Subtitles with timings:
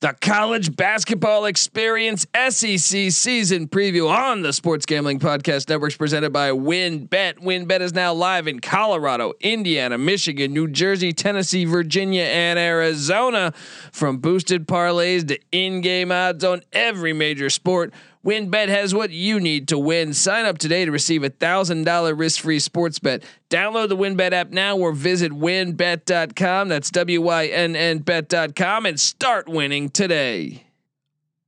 [0.00, 6.52] The college basketball experience SEC season preview on the Sports Gambling Podcast Networks presented by
[6.52, 7.40] WynnBET.
[7.40, 13.52] WynnBET is now live in Colorado, Indiana, Michigan, New Jersey, Tennessee, Virginia, and Arizona.
[13.92, 17.92] From boosted parlays to in-game odds on every major sport.
[18.24, 20.12] WynnBET has what you need to win.
[20.12, 23.22] Sign up today to receive a thousand dollar risk free sports bet.
[23.48, 26.68] Download the WynnBET app now or visit wynnbet.com.
[26.68, 30.66] That's W Y N N bet.com and start winning today.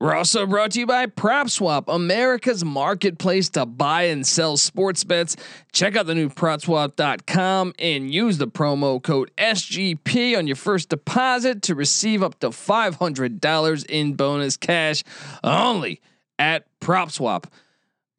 [0.00, 5.36] We're also brought to you by PropSwap, America's marketplace to buy and sell sports bets.
[5.72, 11.62] Check out the new PropSwap.com and use the promo code SGP on your first deposit
[11.62, 15.04] to receive up to $500 in bonus cash
[15.44, 16.00] only
[16.38, 17.44] at PropSwap.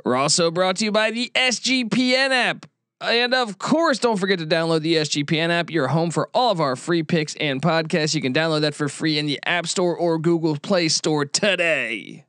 [0.03, 2.65] We're also brought to you by the SGPN app.
[3.01, 5.69] And of course, don't forget to download the SGPN app.
[5.69, 8.15] You're home for all of our free picks and podcasts.
[8.15, 12.25] You can download that for free in the App Store or Google Play Store today.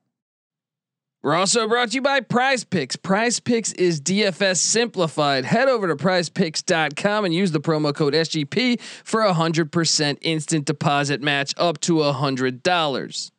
[1.23, 2.97] We're also brought to you by Prize Picks.
[2.97, 5.47] Prize Picks is DFS simplified.
[5.47, 11.23] Head over to prizepicks.com and use the promo code SGP for a 100% instant deposit
[11.23, 13.31] match up to $100.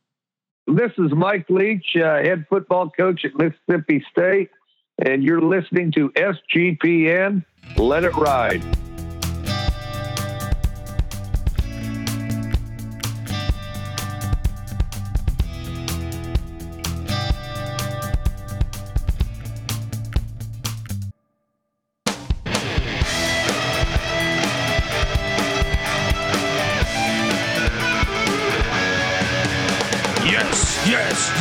[0.67, 4.49] This is Mike Leach, uh, head football coach at Mississippi State,
[4.97, 7.45] and you're listening to SGPN.
[7.77, 8.63] Let it ride.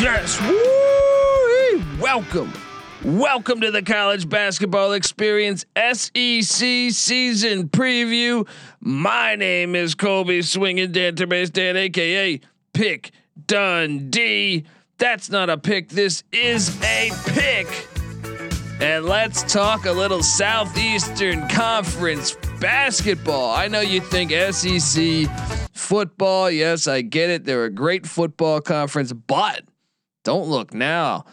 [0.01, 0.41] Yes.
[0.41, 1.83] Woo!
[2.01, 2.53] Welcome.
[3.05, 8.49] Welcome to the college basketball experience SEC season preview.
[8.81, 12.41] My name is Colby Swinging Database Dan, aka
[12.73, 13.13] Pick
[13.47, 14.65] Dundee.
[14.99, 17.67] That's not a pick, this is a pick.
[18.81, 23.51] And let's talk a little Southeastern Conference basketball.
[23.53, 25.29] I know you think SEC
[25.73, 26.51] football.
[26.51, 27.45] Yes, I get it.
[27.45, 29.63] They're a great football conference, but
[30.25, 31.27] don't look now.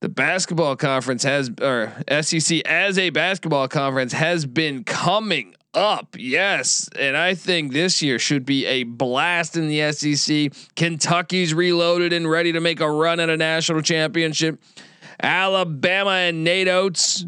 [0.00, 6.16] The basketball conference has, or SEC as a basketball conference has been coming up.
[6.18, 6.88] Yes.
[6.98, 10.52] And I think this year should be a blast in the SEC.
[10.74, 14.60] Kentucky's reloaded and ready to make a run at a national championship.
[15.22, 17.24] Alabama and Nate Oats.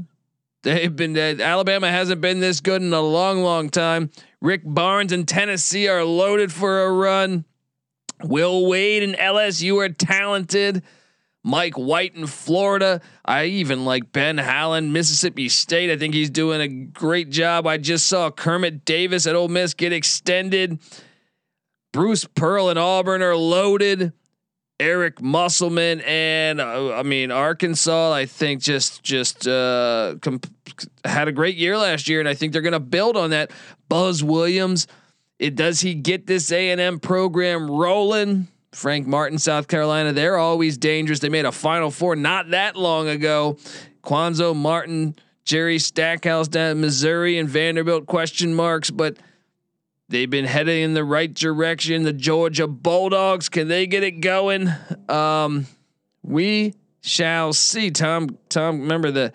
[0.62, 4.10] They've been uh, Alabama hasn't been this good in a long, long time.
[4.40, 7.44] Rick Barnes and Tennessee are loaded for a run.
[8.22, 10.82] Will Wade and LSU are talented.
[11.44, 13.00] Mike White in Florida.
[13.24, 15.90] I even like Ben Howland, Mississippi State.
[15.90, 17.66] I think he's doing a great job.
[17.66, 20.78] I just saw Kermit Davis at Ole Miss get extended.
[21.92, 24.12] Bruce Pearl and Auburn are loaded.
[24.80, 28.12] Eric Musselman and uh, I mean Arkansas.
[28.12, 30.46] I think just just uh, comp-
[31.04, 33.50] had a great year last year, and I think they're going to build on that.
[33.88, 34.86] Buzz Williams,
[35.38, 38.48] it does he get this A and M program rolling?
[38.72, 41.20] Frank Martin, South Carolina, they're always dangerous.
[41.20, 43.56] They made a Final Four not that long ago.
[44.04, 49.16] Cuonzo Martin, Jerry Stackhouse down in Missouri, and Vanderbilt question marks, but
[50.08, 52.02] they've been heading in the right direction.
[52.02, 54.70] The Georgia Bulldogs, can they get it going?
[55.08, 55.66] Um,
[56.22, 57.90] we shall see.
[57.90, 59.32] Tom, Tom, remember the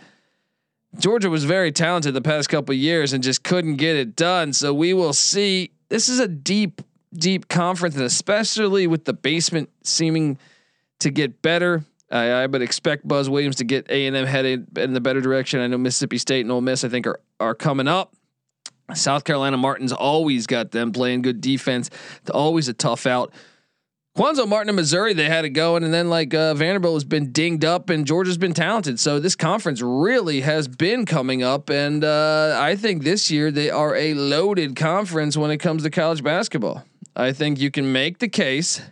[0.99, 4.53] Georgia was very talented the past couple years and just couldn't get it done.
[4.53, 5.71] So we will see.
[5.89, 6.81] This is a deep,
[7.13, 10.37] deep conference, and especially with the basement seeming
[10.99, 11.83] to get better.
[12.11, 15.21] I, I would expect Buzz Williams to get A and M headed in the better
[15.21, 15.59] direction.
[15.59, 18.13] I know Mississippi State and Ole Miss, I think, are are coming up.
[18.93, 21.89] South Carolina Martin's always got them playing good defense.
[22.21, 23.33] It's always a tough out.
[24.15, 27.31] Cuonzo Martin in Missouri, they had it going, and then like uh, Vanderbilt has been
[27.31, 28.99] dinged up, and Georgia's been talented.
[28.99, 33.71] So this conference really has been coming up, and uh, I think this year they
[33.71, 36.83] are a loaded conference when it comes to college basketball.
[37.15, 38.83] I think you can make the case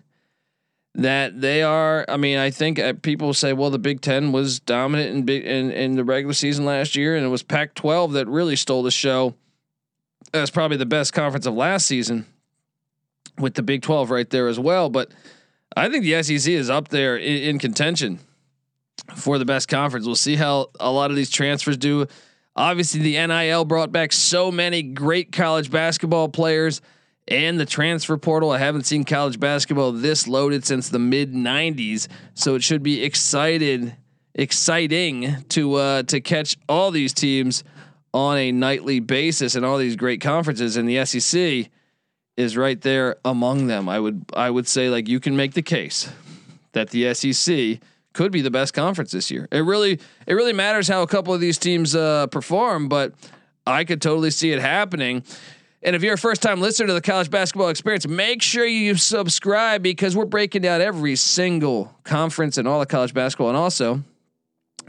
[0.96, 2.04] that they are.
[2.10, 5.46] I mean, I think uh, people say, well, the Big Ten was dominant in big
[5.46, 8.90] in, in the regular season last year, and it was Pac-12 that really stole the
[8.90, 9.36] show.
[10.32, 12.26] That's probably the best conference of last season
[13.38, 14.90] with the Big 12 right there as well.
[14.90, 15.12] But
[15.76, 18.20] I think the SEC is up there in, in, contention
[19.16, 20.06] for the best conference.
[20.06, 22.08] We'll see how a lot of these transfers do.
[22.56, 26.82] Obviously, the NIL brought back so many great college basketball players
[27.28, 28.52] and the transfer portal.
[28.52, 32.08] I haven't seen college basketball this loaded since the mid 90s.
[32.34, 33.96] So it should be excited
[34.36, 37.64] exciting to uh, to catch all these teams
[38.14, 41.70] on a nightly basis and all these great conferences in the SEC
[42.38, 43.90] is right there among them.
[43.90, 46.10] I would I would say like you can make the case
[46.74, 47.80] that the SEC
[48.14, 49.48] could be the best conference this year.
[49.52, 53.14] It really it really matters how a couple of these teams uh, perform, but
[53.66, 55.24] I could totally see it happening.
[55.84, 58.96] And if you're a first time listener to the college basketball experience, make sure you
[58.96, 63.50] subscribe because we're breaking down every single conference and all the college basketball.
[63.50, 64.04] And also,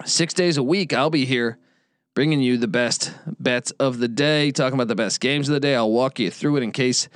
[0.04, 1.58] six days a week, I'll be here
[2.14, 5.60] bringing you the best bets of the day, talking about the best games of the
[5.60, 5.74] day.
[5.74, 7.08] I'll walk you through it in case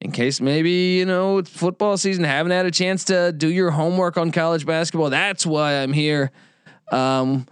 [0.00, 3.70] in case maybe you know it's football season haven't had a chance to do your
[3.70, 5.10] homework on college basketball.
[5.10, 6.30] That's why i'm here.
[6.92, 7.46] Um,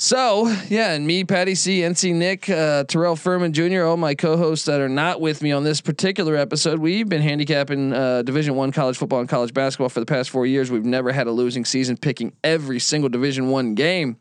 [0.00, 4.64] so yeah and me patty c nc nick uh, terrell furman jr all my co-hosts
[4.64, 8.72] that are not with me on this particular episode we've been handicapping uh, division one
[8.72, 10.70] college football and college basketball for the past four years.
[10.70, 14.16] We've never had a losing season picking every single division one game.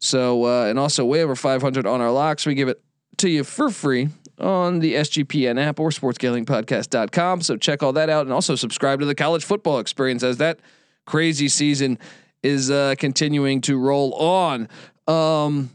[0.00, 2.44] So uh, and also way over 500 on our locks.
[2.44, 2.82] We give it
[3.18, 7.40] to you for free on the SGPN app or sportsgamblingpodcast.com.
[7.40, 10.60] So check all that out and also subscribe to the college football experience as that
[11.06, 11.98] crazy season
[12.42, 14.68] is uh, continuing to roll on.
[15.08, 15.70] Um,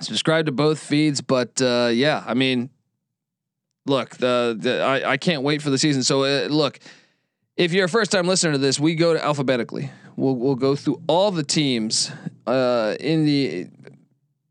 [0.00, 2.70] subscribe to both feeds, but uh, yeah, I mean,
[3.86, 6.02] look, the, the I, I can't wait for the season.
[6.02, 6.78] So uh, look,
[7.56, 9.90] if you're a first time listener to this, we go to alphabetically.
[10.16, 12.10] We'll we'll go through all the teams
[12.46, 13.68] uh, in the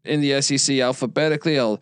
[0.03, 1.59] in the SEC alphabetically.
[1.59, 1.79] I'll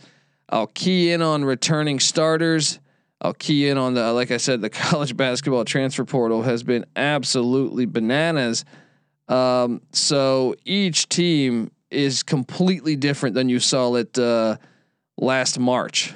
[0.49, 2.79] I'll key in on returning starters.
[3.21, 6.85] I'll key in on the like I said, the college basketball transfer portal has been
[6.95, 8.65] absolutely bananas.
[9.27, 14.57] Um, so each team is completely different than you saw it uh,
[15.17, 16.13] last March.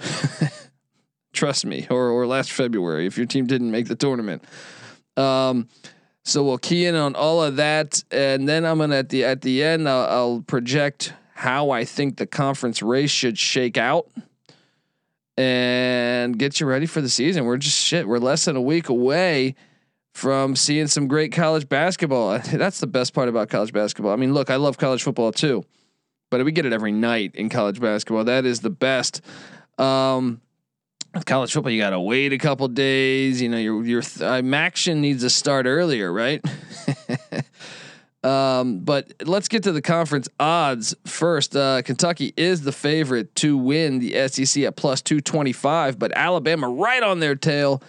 [1.34, 4.44] Trust me, or or last February if your team didn't make the tournament.
[5.16, 5.68] Um,
[6.26, 9.42] so we'll key in on all of that, and then I'm gonna at the at
[9.42, 14.10] the end I'll, I'll project how I think the conference race should shake out
[15.38, 17.46] and get you ready for the season.
[17.46, 18.06] We're just shit.
[18.06, 19.56] We're less than a week away
[20.14, 22.38] from seeing some great college basketball.
[22.52, 24.12] That's the best part about college basketball.
[24.12, 25.64] I mean, look, I love college football too,
[26.30, 28.26] but we get it every night in college basketball.
[28.26, 29.22] That is the best.
[29.78, 30.42] Um,
[31.26, 33.42] college football, you got to wait a couple days.
[33.42, 34.42] You know, your your th- uh,
[34.94, 36.44] needs to start earlier, right?
[38.24, 41.56] Um, but let's get to the conference odds first.
[41.56, 47.02] Uh, Kentucky is the favorite to win the SEC at plus 225, but Alabama right
[47.02, 47.82] on their tail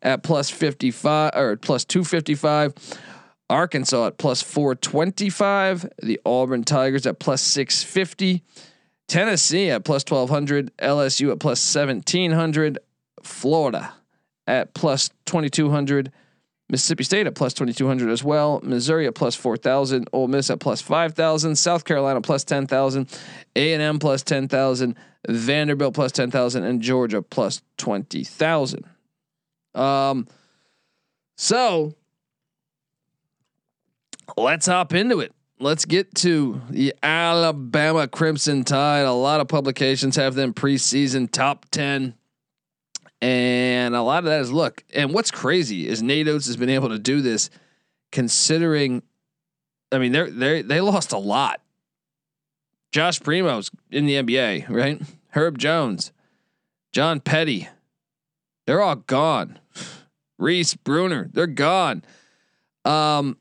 [0.00, 2.74] at plus 55 or plus 255.
[3.50, 5.88] Arkansas at plus 425.
[6.02, 8.42] The Auburn Tigers at plus 650.
[9.08, 10.76] Tennessee at plus 1200.
[10.78, 12.78] LSU at plus 1700.
[13.22, 13.92] Florida
[14.46, 16.12] at plus 2200.
[16.72, 18.58] Mississippi State at plus 2200 as well.
[18.64, 20.08] Missouri at plus 4000.
[20.14, 21.54] Ole Miss at plus 5000.
[21.54, 23.06] South Carolina plus 10,000.
[23.54, 24.96] A&M plus 10,000.
[25.28, 26.64] Vanderbilt plus 10,000.
[26.64, 28.86] And Georgia plus 20,000.
[29.74, 30.26] Um,
[31.36, 31.94] so
[34.38, 35.34] let's hop into it.
[35.60, 39.04] Let's get to the Alabama Crimson Tide.
[39.04, 42.14] A lot of publications have them preseason top 10
[43.22, 44.82] and a lot of that is look.
[44.92, 47.48] And what's crazy is Nate Oats has been able to do this,
[48.10, 49.02] considering.
[49.92, 51.60] I mean, they they they lost a lot.
[52.90, 55.00] Josh Primo's in the NBA, right?
[55.30, 56.12] Herb Jones,
[56.92, 57.68] John Petty,
[58.66, 59.60] they're all gone.
[60.38, 62.02] Reese Bruner, they're gone.
[62.84, 63.38] Um,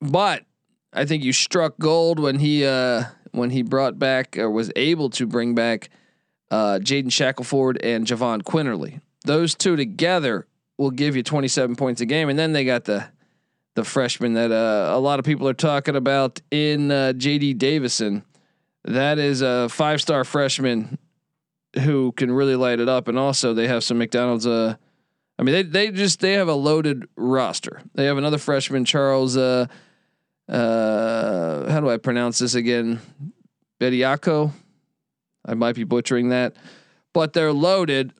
[0.00, 0.44] but
[0.94, 5.10] I think you struck gold when he uh when he brought back or was able
[5.10, 5.90] to bring back
[6.52, 9.00] uh, Jaden Shackelford and Jahvon Quinerly.
[9.24, 13.06] Those two together will give you 27 points a game, and then they got the
[13.74, 18.22] the freshman that uh, a lot of people are talking about in uh, JD Davison.
[18.84, 20.98] That is a five star freshman
[21.80, 24.46] who can really light it up, and also they have some McDonald's.
[24.46, 24.74] Uh,
[25.38, 27.80] I mean, they they just they have a loaded roster.
[27.94, 29.38] They have another freshman, Charles.
[29.38, 29.68] Uh,
[30.50, 33.00] uh, how do I pronounce this again?
[33.80, 34.52] Bediako.
[35.44, 36.54] I might be butchering that,
[37.12, 38.12] but they're loaded.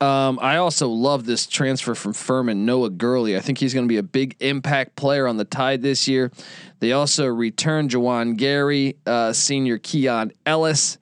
[0.00, 3.36] Um, I also love this transfer from Furman, Noah Gurley.
[3.36, 6.30] I think he's going to be a big impact player on the Tide this year.
[6.80, 10.98] They also returned Juwan Gary, uh, senior Keon Ellis,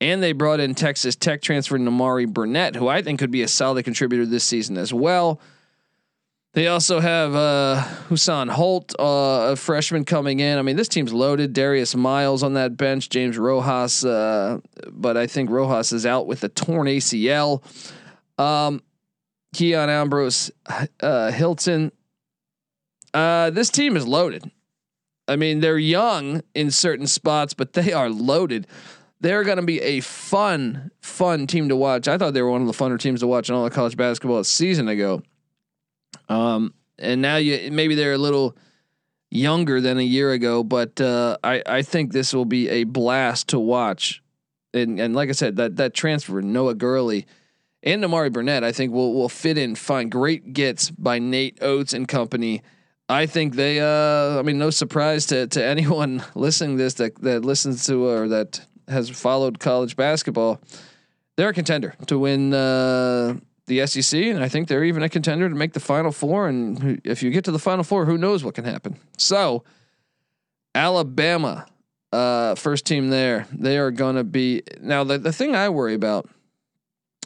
[0.00, 3.48] and they brought in Texas Tech transfer Nimari Burnett, who I think could be a
[3.48, 5.40] solid contributor this season as well.
[6.54, 10.56] They also have uh, Hussan Holt, uh, a freshman coming in.
[10.56, 11.52] I mean, this team's loaded.
[11.52, 16.44] Darius Miles on that bench, James Rojas, uh, but I think Rojas is out with
[16.44, 17.60] a torn ACL.
[18.38, 18.82] Um,
[19.52, 20.52] Keon Ambrose,
[21.00, 21.90] uh, Hilton.
[23.12, 24.48] Uh, this team is loaded.
[25.26, 28.68] I mean, they're young in certain spots, but they are loaded.
[29.20, 32.06] they're going to be a fun, fun team to watch.
[32.06, 33.96] I thought they were one of the funner teams to watch in all of college
[33.96, 35.22] basketball a season ago.
[36.28, 38.56] Um, and now you maybe they're a little
[39.30, 43.48] younger than a year ago, but uh, I I think this will be a blast
[43.48, 44.22] to watch.
[44.72, 47.26] And and like I said, that that transfer Noah Gurley
[47.82, 50.08] and Amari Burnett, I think will will fit in fine.
[50.08, 52.62] Great gets by Nate Oats and company.
[53.08, 53.80] I think they.
[53.80, 58.28] Uh, I mean, no surprise to to anyone listening this that that listens to or
[58.28, 60.60] that has followed college basketball.
[61.36, 63.34] They're a contender to win uh,
[63.66, 66.48] the SEC, and I think they're even a contender to make the Final Four.
[66.48, 68.98] And if you get to the Final Four, who knows what can happen?
[69.16, 69.64] So,
[70.74, 71.66] Alabama,
[72.12, 75.04] uh, first team there, they are going to be now.
[75.04, 76.28] The the thing I worry about,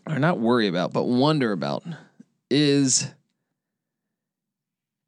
[0.06, 1.82] or not worry about, but wonder about,
[2.50, 3.12] is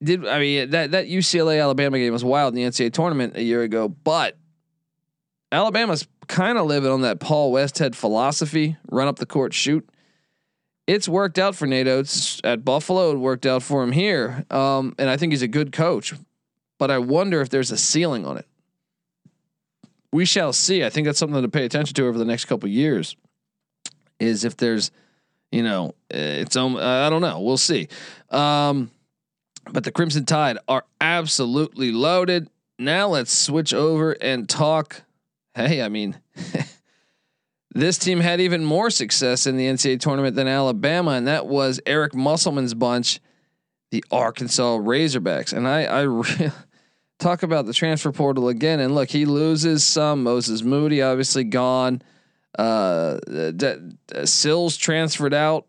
[0.02, 3.42] did I mean that that UCLA Alabama game was wild in the NCAA tournament a
[3.42, 4.36] year ago, but
[5.52, 9.88] Alabama's kind of living on that Paul Westhead philosophy: run up the court, shoot
[10.90, 13.12] it's worked out for Nate Oats at Buffalo.
[13.12, 16.14] It worked out for him here, um, and I think he's a good coach.
[16.78, 18.46] But I wonder if there's a ceiling on it.
[20.12, 20.82] We shall see.
[20.84, 23.14] I think that's something to pay attention to over the next couple years.
[24.18, 24.90] Is if there's,
[25.52, 27.40] you know, it's um, I don't know.
[27.40, 27.86] We'll see.
[28.30, 28.90] Um,
[29.70, 32.50] but the Crimson Tide are absolutely loaded.
[32.80, 35.02] Now let's switch over and talk.
[35.54, 36.18] Hey, I mean.
[37.72, 41.80] This team had even more success in the NCAA tournament than Alabama, and that was
[41.86, 43.20] Eric Musselman's bunch,
[43.90, 45.52] the Arkansas Razorbacks.
[45.52, 46.50] And I, I re-
[47.20, 48.80] talk about the transfer portal again.
[48.80, 50.24] And look, he loses some.
[50.24, 52.02] Moses Moody obviously gone.
[52.58, 55.66] Uh, D- D- Sills transferred out.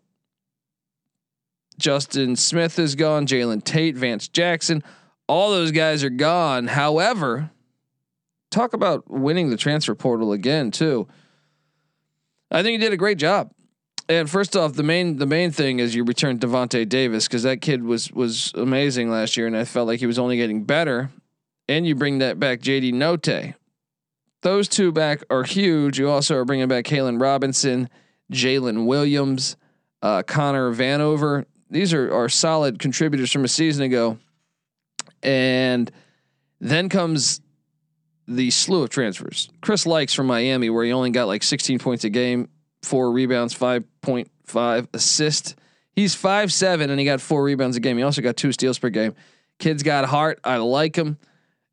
[1.78, 3.26] Justin Smith is gone.
[3.26, 4.82] Jalen Tate, Vance Jackson,
[5.28, 6.66] all those guys are gone.
[6.66, 7.50] However,
[8.50, 11.08] talk about winning the transfer portal again too.
[12.52, 13.50] I think he did a great job.
[14.08, 17.60] And first off, the main the main thing is you return Davonte Davis because that
[17.60, 21.10] kid was was amazing last year, and I felt like he was only getting better.
[21.68, 23.54] And you bring that back, JD Notae.
[24.42, 25.98] Those two back are huge.
[25.98, 27.88] You also are bringing back Kalen Robinson,
[28.32, 29.56] Jalen Williams,
[30.02, 31.46] uh, Connor Vanover.
[31.70, 34.18] These are are solid contributors from a season ago.
[35.22, 35.90] And
[36.60, 37.40] then comes
[38.26, 39.48] the slew of transfers.
[39.60, 42.48] Chris Lykes from Miami, where he only got like 16 points a game,
[42.82, 45.54] four rebounds, 5.5 assists.
[45.94, 47.98] He's five seven and he got four rebounds a game.
[47.98, 49.14] He also got two steals per game.
[49.58, 50.40] Kid's got heart.
[50.42, 51.18] I like him.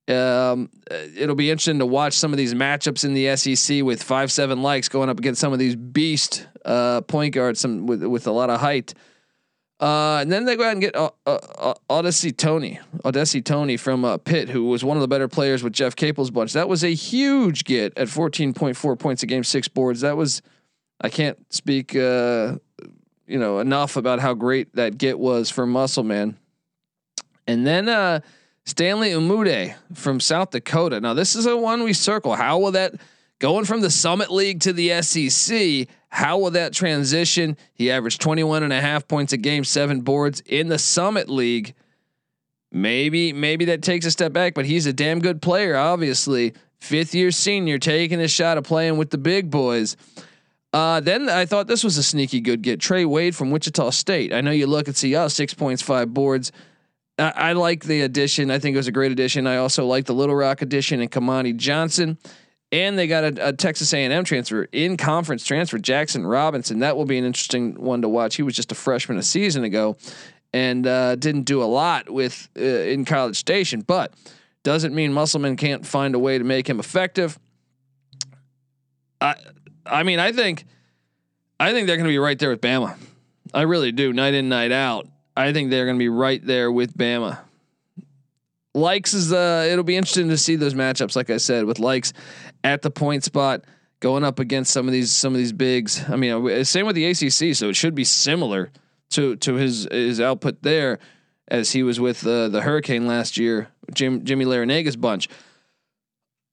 [0.10, 0.70] Um,
[1.16, 4.60] it'll be interesting to watch some of these matchups in the SEC with five seven
[4.60, 8.32] Lykes going up against some of these beast uh, point guards, some with with a
[8.32, 8.94] lot of height.
[9.80, 13.78] Uh, and then they go out and get uh, uh, uh Au'Diese Toney, Au'Diese Toney
[13.78, 16.52] from uh, Pitt, who was one of the better players with Jeff Capel's bunch.
[16.54, 20.02] That was a huge get at 14.4 points a game, six boards.
[20.02, 20.42] That was,
[21.00, 22.60] I can't speak, you
[23.28, 26.38] know, enough about how great that get was for Muscle Man.
[27.48, 28.22] And then
[28.66, 31.00] Stanley Umude from South Dakota.
[31.00, 32.36] Now this is a one we circle.
[32.36, 32.96] How will that
[33.40, 35.88] going from the Summit League to the SEC?
[36.10, 37.56] How will that transition?
[37.74, 41.76] He averaged 21 and a half points a game, seven boards in the Summit League.
[42.72, 46.54] Maybe, maybe that takes a step back, but he's a damn good player, obviously.
[46.80, 49.98] Fifth year senior, taking a shot of playing with the big boys.
[50.72, 52.80] Uh, then I thought this was a sneaky good get.
[52.80, 54.34] Trey Wade from Wichita State.
[54.34, 56.52] I know you look and see, oh, six points, five boards.
[57.18, 58.52] I, I like the addition.
[58.52, 59.48] I think it was a great addition.
[59.48, 62.18] I also like the Little Rock addition and Kamani Johnson
[62.72, 66.80] and they got a, a, Texas A&M transfer in conference transfer, Jackson Robinson.
[66.80, 68.36] That will be an interesting one to watch.
[68.36, 69.98] He was just a freshman a season ago,
[70.54, 74.14] and uh, didn't do a lot with uh, in College Station, but
[74.64, 77.40] doesn't mean Musselman can't find a way to make him effective.
[79.22, 79.36] I,
[79.86, 80.66] I mean, I think,
[81.60, 82.96] I think they're going to be right there with Bama.
[83.54, 85.08] I really do, night in, night out.
[85.36, 87.40] I think they're going to be right there with Bama.
[88.80, 92.14] Lykes is uh it'll be interesting to see those matchups like I said with Lykes
[92.64, 93.64] at the point spot
[94.00, 96.04] going up against some of these some of these bigs.
[96.10, 98.72] I mean, uh, same with the ACC, so it should be similar
[99.12, 101.00] to to his his output there
[101.48, 105.28] as he was with uh, the Hurricane last year, Jim, Jimmy Larranaga's bunch.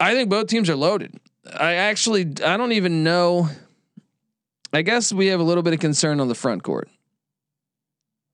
[0.01, 1.19] I think both teams are loaded.
[1.53, 3.49] I actually I don't even know.
[4.73, 6.89] I guess we have a little bit of concern on the front court.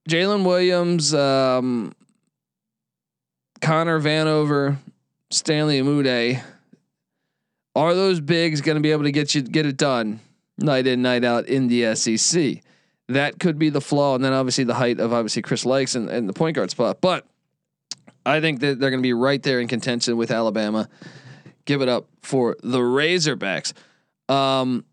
[0.08, 1.92] Jalen Williams, um,
[3.62, 4.76] Connor Vanover,
[5.30, 6.42] Stanley Umude
[7.74, 10.20] are those bigs going to be able to get you get it done
[10.58, 12.60] night in night out in the SEC?
[13.08, 16.08] That could be the flaw, and then obviously the height of obviously Chris Lykes and,
[16.08, 17.00] and the point guard spot.
[17.00, 17.26] But
[18.24, 20.88] I think that they're going to be right there in contention with Alabama.
[21.64, 23.72] Give it up for the Razorbacks.
[24.28, 24.84] Um,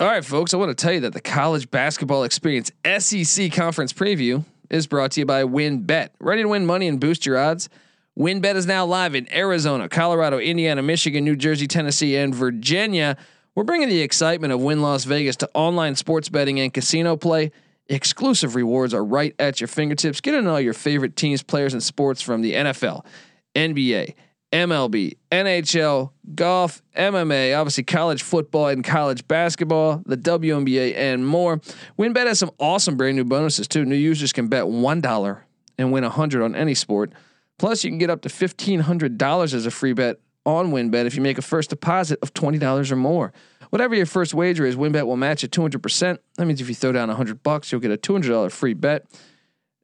[0.00, 3.92] all right, folks, I want to tell you that the college basketball experience SEC conference
[3.92, 6.10] preview is brought to you by WynnBET.
[6.18, 7.68] Ready to win money and boost your odds?
[8.16, 13.16] WynnBET is now live in Arizona, Colorado, Indiana, Michigan, New Jersey, Tennessee, and Virginia.
[13.56, 17.50] We're bringing the excitement of Wynn Las Vegas to online sports betting and casino play.
[17.88, 20.20] Exclusive rewards are right at your fingertips.
[20.20, 23.04] Get in all your favorite teams, players, and sports from the NFL,
[23.56, 24.14] NBA,
[24.52, 31.58] MLB, NHL, golf, MMA, obviously college football and college basketball, the WNBA, and more.
[31.98, 33.84] WynnBET has some awesome brand new bonuses too.
[33.84, 35.44] New users can bet one dollar
[35.76, 37.12] and win a hundred on any sport.
[37.58, 41.06] Plus, you can get up to fifteen hundred dollars as a free bet on WynnBET
[41.06, 43.32] if you make a first deposit of twenty dollars or more.
[43.70, 46.20] Whatever your first wager is, WynnBET will match it two hundred percent.
[46.36, 48.74] That means if you throw down hundred bucks, you'll get a two hundred dollar free
[48.74, 49.06] bet.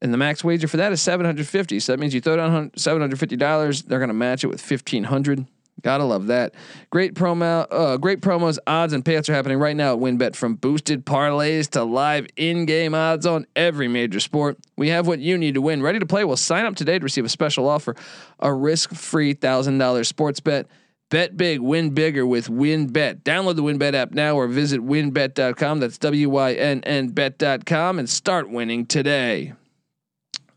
[0.02, 1.78] And the max wager for that is 750.
[1.80, 5.46] So that means you throw down $750, they're going to match it with 1500.
[5.82, 6.54] Gotta love that.
[6.90, 10.36] Great promo, uh, great promos, odds, and payouts are happening right now at WynnBET.
[10.36, 15.38] From boosted parlays to live in-game odds on every major sport, we have what you
[15.38, 15.82] need to win.
[15.82, 16.24] Ready to play?
[16.24, 17.96] Well, sign up today to receive a special offer:
[18.40, 20.66] a risk-free thousand dollars sports bet.
[21.10, 23.22] Bet big, win bigger with WynnBET.
[23.24, 25.80] Download the WynnBET app now or visit wynnbet.com.
[25.80, 29.54] That's W Y N N bet.com and start winning today.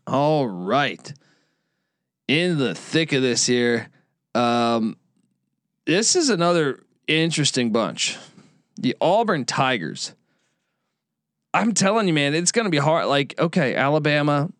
[0.06, 1.12] All right.
[2.28, 3.88] In the thick of this here,
[4.34, 4.96] um,
[5.86, 8.16] this is another interesting bunch.
[8.76, 10.14] The Auburn Tigers.
[11.52, 13.06] I'm telling you, man, it's going to be hard.
[13.06, 14.50] Like, okay, Alabama,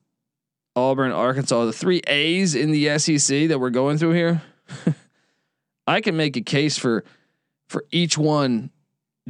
[0.77, 4.43] Auburn, Arkansas, the three A's in the SEC that we're going through here.
[5.87, 7.05] I can make a case for
[7.69, 8.71] for each one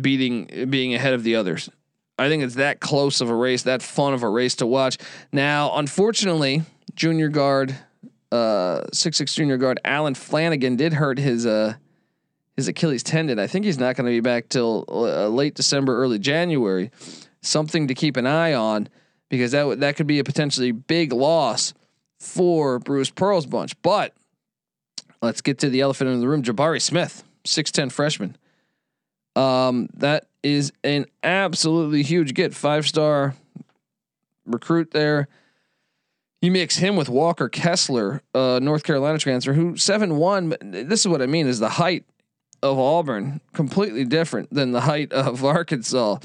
[0.01, 1.71] beating being ahead of the others.
[2.19, 4.99] I think it's that close of a race, that fun of a race to watch.
[5.33, 6.63] Now, unfortunately,
[6.95, 7.75] junior guard,
[8.31, 11.75] uh, six six junior guard Allen Flanigan did hurt his uh
[12.57, 13.39] his Achilles tendon.
[13.39, 16.91] I think he's not going to be back till uh, late December, early January.
[17.43, 18.89] Something to keep an eye on
[19.29, 21.75] because that w- that could be a potentially big loss
[22.19, 23.81] for Bruce Pearl's bunch.
[23.83, 24.15] But
[25.21, 26.43] let's get to the elephant in the room.
[26.43, 28.37] Jabari Smith, six ten freshman.
[29.37, 32.55] Um, that is an absolutely huge get.
[32.55, 33.35] Five star
[34.47, 35.29] recruit there.
[36.41, 40.55] You mix him with Walker Kessler, uh, North Carolina transfer, who seven one.
[40.61, 42.05] This is what I mean: is the height
[42.63, 46.19] of Auburn completely different than the height of Arkansas.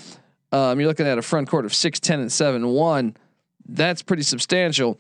[0.51, 3.15] Um, you're looking at a front court of six ten and seven one.
[3.67, 4.99] That's pretty substantial.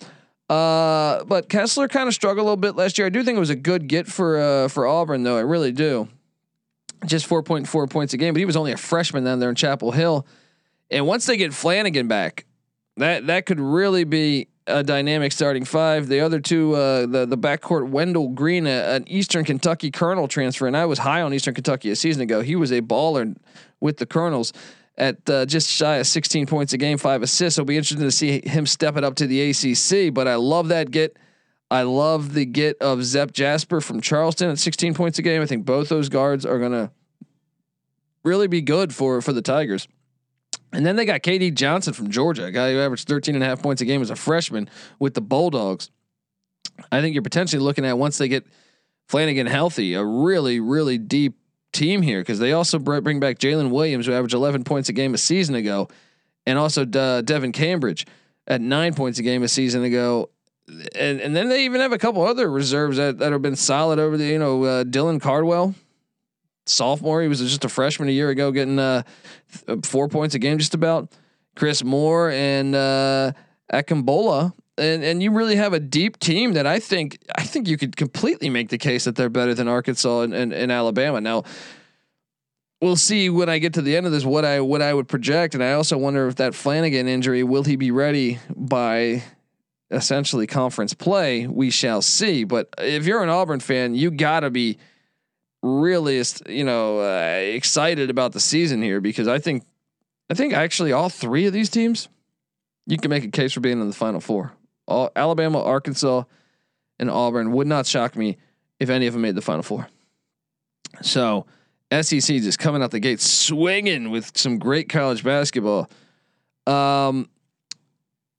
[0.49, 3.05] Uh, but Kessler kind of struggled a little bit last year.
[3.05, 5.37] I do think it was a good get for uh, for Auburn, though.
[5.37, 6.07] I really do
[7.05, 9.91] just 4.4 points a game, but he was only a freshman then there in Chapel
[9.91, 10.27] Hill.
[10.91, 12.45] And once they get Flanigan back,
[12.97, 16.07] that that could really be a dynamic starting five.
[16.07, 20.67] The other two, uh, the the backcourt, Wendell Green, a, an Eastern Kentucky Colonel transfer,
[20.67, 22.41] and I was high on Eastern Kentucky a season ago.
[22.41, 23.35] He was a baller
[23.79, 24.53] with the Colonels
[24.97, 27.57] at uh, just shy of 16 points a game, five assists.
[27.57, 30.13] It'll be interesting to see him step it up to the ACC.
[30.13, 31.17] But I love that get.
[31.71, 35.41] I love the get of Zep Jasper from Charleston at 16 points a game.
[35.41, 36.91] I think both those guards are to
[38.23, 39.87] really be good for for the Tigers.
[40.71, 43.47] And then they got KD Johnson from Georgia, a guy who averaged 13 and a
[43.47, 45.89] half points a game as a freshman with the Bulldogs.
[46.91, 48.45] I think you're potentially looking at once they get
[49.09, 51.35] Flanigan healthy, a really, really deep
[51.71, 55.13] team here because they also bring back Jalen Williams, who averaged 11 points a game
[55.13, 55.87] a season ago,
[56.45, 58.05] and also uh, Devin Cambridge
[58.47, 60.29] at nine points a game a season ago.
[60.95, 63.97] And and then they even have a couple other reserves that, that have been solid
[63.97, 65.73] over the you know uh, Dylan Cardwell,
[66.69, 67.21] sophomore.
[67.21, 69.03] He was just a freshman a year ago, getting uh,
[69.83, 71.11] four points a game, just about.
[71.55, 73.33] Chris Moore and uh,
[73.71, 77.77] Akingbola, and and you really have a deep team that I think I think you
[77.77, 81.19] could completely make the case that they're better than Arkansas and, and, and Alabama.
[81.19, 81.43] Now,
[82.81, 85.09] we'll see when I get to the end of this what I what I would
[85.09, 89.23] project, and I also wonder if that Flanigan injury will he be ready by
[89.91, 91.47] essentially conference play.
[91.47, 92.43] We shall see.
[92.43, 94.77] But if you're an Auburn fan, you got to be
[95.61, 99.63] really you know uh, excited about the season here because I think
[100.29, 102.07] I think actually all three of these teams
[102.85, 104.51] you can make a case for being in the final four.
[104.87, 106.23] All, Alabama, Arkansas,
[106.97, 108.37] and Auburn would not shock me
[108.79, 109.87] if any of them made the final four.
[111.03, 111.45] So
[111.91, 115.89] SEC just coming out the gate swinging with some great college basketball.
[116.65, 117.29] Um,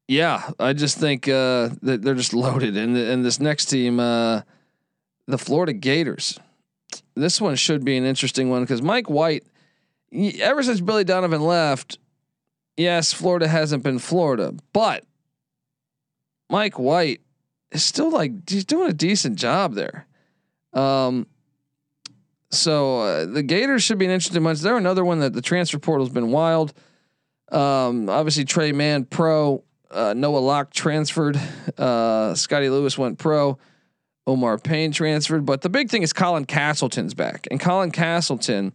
[0.09, 4.43] yeah, I just think uh, that they're just loaded, and and this next team, uh,
[5.29, 6.41] the Florida Gators
[7.15, 9.45] this one should be an interesting one because Mike White,
[10.41, 11.99] ever since Billy Donovan left,
[12.77, 15.05] yes, Florida hasn't been Florida, but
[16.49, 17.21] Mike White
[17.71, 20.07] is still like he's doing a decent job there.
[20.73, 21.27] Um,
[22.53, 24.59] So uh, the Gators should be an interesting bunch.
[24.59, 26.73] They're another one that the transfer portal's been wild.
[27.53, 31.39] Um, obviously Tre Mann pro, uh, Noah Locke transferred,
[31.79, 33.59] uh, Scottie Lewis went pro,
[34.31, 38.73] Omar Payne transferred, but the big thing is Colin Castleton's back, and Colin Castleton,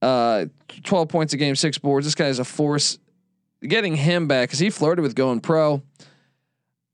[0.00, 0.46] uh,
[0.84, 2.06] twelve points a game, six boards.
[2.06, 2.98] This guy is a force.
[3.62, 5.82] Getting him back because he flirted with going pro.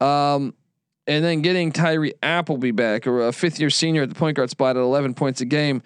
[0.00, 0.52] Um,
[1.06, 4.50] and then getting Tyree Appleby back, or a fifth year senior at the point guard
[4.50, 5.80] spot at 11 points a game.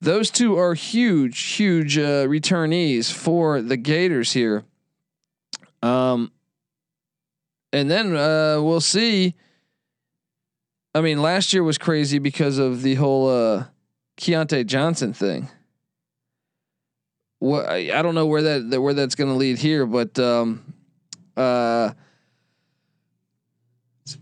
[0.00, 4.64] Those two are huge, huge uh, returnees for the Gators here.
[5.82, 6.32] Um,
[7.74, 9.34] and then uh, we'll see.
[10.94, 13.64] I mean, last year was crazy because of the whole uh,
[14.18, 15.48] Keyontae Johnson thing.
[17.38, 20.74] What I, I don't know where that where that's going to lead here, but um,
[21.36, 21.90] uh,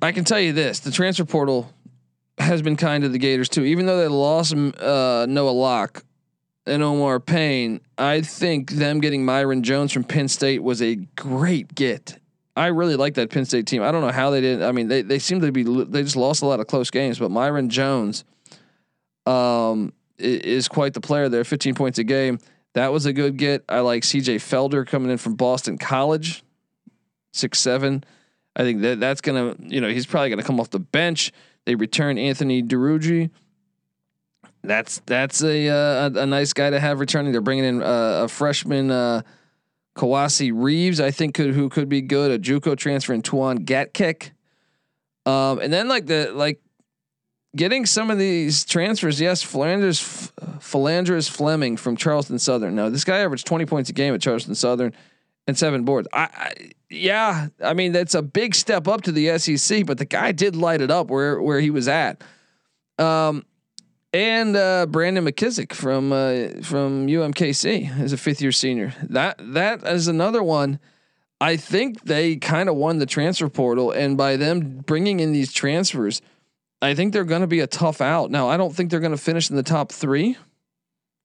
[0.00, 1.70] I can tell you this: the transfer portal
[2.38, 3.64] has been kind to the Gators too.
[3.64, 6.04] Even though they lost uh, Noah Locke
[6.66, 11.74] and Omar Payne, I think them getting Myreon Jones from Penn State was a great
[11.74, 12.19] get.
[12.60, 13.82] I really like that Penn State team.
[13.82, 14.62] I don't know how they did.
[14.62, 17.18] I mean, they they seem to be they just lost a lot of close games,
[17.18, 18.22] but Myreon Jones,
[19.24, 21.42] um, is quite the player there.
[21.42, 22.38] 15 points a game.
[22.74, 23.64] That was a good get.
[23.66, 24.36] I like C.J.
[24.36, 26.44] Felder coming in from Boston College,
[27.32, 28.04] six seven.
[28.54, 31.32] I think that that's gonna, you know, he's probably gonna come off the bench.
[31.64, 33.30] They return Anthony Duruji.
[34.62, 37.32] That's that's a, uh, a, a nice guy to have returning.
[37.32, 39.22] They're bringing in uh, a freshman uh,
[39.96, 42.30] Kowacie Reeves, I think could who could be good.
[42.30, 44.30] A JUCO transfer in Tuan Gatkek.
[45.26, 46.60] Um, and then like the like
[47.56, 49.20] getting some of these transfers.
[49.20, 50.00] Yes, Philanders
[50.60, 52.74] Phlandrous Fleming from Charleston Southern.
[52.74, 54.94] Now this guy averaged twenty points a game at Charleston Southern
[55.46, 56.08] and seven boards.
[56.12, 56.54] I, I,
[56.88, 60.56] yeah, I mean that's a big step up to the SEC, but the guy did
[60.56, 62.22] light it up where where he was at.
[62.98, 63.44] Um,
[64.12, 68.92] and uh, Brandon McKissic from uh, from UMKC as a fifth year senior.
[69.08, 70.78] That that is another one.
[71.40, 75.52] I think they kind of won the transfer portal, and by them bringing in these
[75.52, 76.20] transfers,
[76.82, 78.30] I think they're going to be a tough out.
[78.30, 80.36] Now, I don't think they're going to finish in the top three,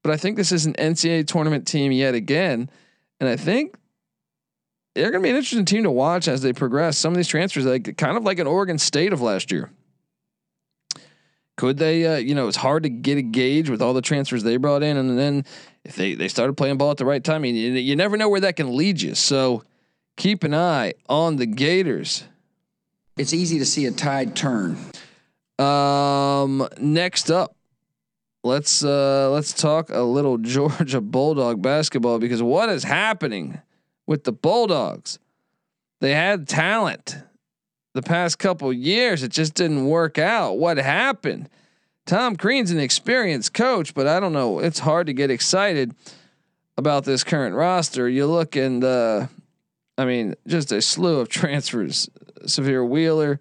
[0.04, 2.70] but I think this is an NCAA tournament team yet again,
[3.20, 3.76] and I think
[4.94, 6.98] they're going to be an interesting team to watch as they progress.
[6.98, 9.70] Some of these transfers, like kind of like an Oregon State of last year.
[11.58, 12.06] Could they?
[12.06, 14.84] Uh, you know, it's hard to get a gauge with all the transfers they brought
[14.84, 15.46] in, and then
[15.84, 18.42] if they they started playing ball at the right time, you, you never know where
[18.42, 19.16] that can lead you.
[19.16, 19.64] So
[20.18, 22.26] keep an eye on the Gators.
[23.18, 24.78] It's easy to see a tide turn.
[25.58, 27.56] Um, next up,
[28.44, 33.62] let's uh let's talk a little Georgia Bulldog basketball because what is happening
[34.06, 35.20] with the Bulldogs.
[36.02, 37.18] They had talent
[37.96, 39.24] the past couple years.
[39.24, 40.60] It just didn't work out.
[40.60, 41.50] What happened?
[42.06, 44.60] Tom Crean's an experienced coach, but I don't know.
[44.60, 45.96] It's hard to get excited
[46.78, 48.10] about this current roster.
[48.10, 49.28] You look and uh,
[49.98, 52.10] I mean, just a slew of transfers.
[52.42, 53.40] Sahvir Wheeler,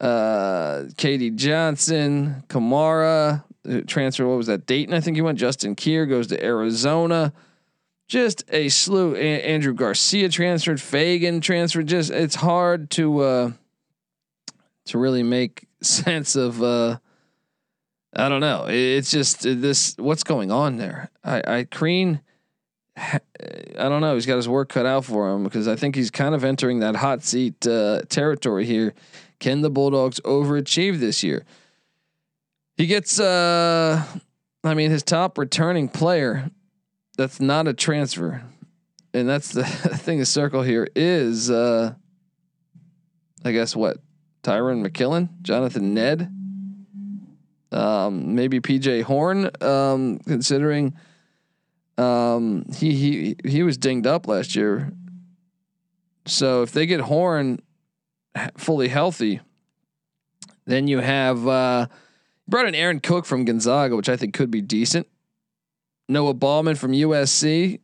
[0.00, 3.42] uh, KD Johnson, Kamara,
[3.88, 4.26] transfer.
[4.28, 4.64] What was that?
[4.64, 5.40] Dayton, I think he went.
[5.40, 7.32] Justin Kier goes to Arizona
[8.12, 9.16] just a slew.
[9.16, 11.86] A- Andrew Garcia transferred, Fagan transferred.
[11.86, 13.52] Just it's hard to uh,
[14.92, 16.62] to really make sense of.
[16.62, 16.98] Uh,
[18.14, 18.66] I don't know.
[18.68, 19.96] It's just this.
[19.98, 21.10] What's going on there?
[21.24, 22.20] I, I Crean.
[22.94, 24.14] I don't know.
[24.14, 26.80] He's got his work cut out for him because I think he's kind of entering
[26.80, 28.92] that hot seat uh, territory here.
[29.40, 31.44] Can the Bulldogs overachieve this year?
[32.76, 33.18] He gets.
[33.18, 34.04] Uh,
[34.62, 36.50] I mean, his top returning player
[37.16, 38.42] that's not a transfer,
[39.14, 41.94] and that's the thing to circle here is, uh,
[43.42, 43.96] I guess what
[44.42, 46.30] Tyron McKillen, Jonathan Ned,
[47.70, 50.94] um, maybe PJ Horne, um, considering
[51.98, 54.92] um, he he he was dinged up last year.
[56.26, 57.60] So if they get Horne
[58.56, 59.40] fully healthy,
[60.66, 61.86] then you have uh,
[62.46, 65.06] brought in Aaron Cook from Gonzaga, which I think could be decent.
[66.08, 67.80] Noah Baumann from USC.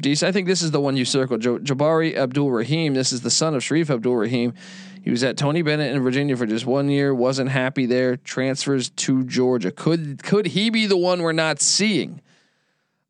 [0.00, 0.28] Decent.
[0.28, 1.42] I think this is the one you circled.
[1.42, 2.94] Jabari Abdul Rahim.
[2.94, 4.54] This is the son of Shareef Abdul Rahim.
[5.02, 7.14] He was at Tony Bennett in Virginia for just one year.
[7.14, 8.16] Wasn't happy there.
[8.16, 9.70] Transfers to Georgia.
[9.70, 12.20] Could could he be the one we're not seeing?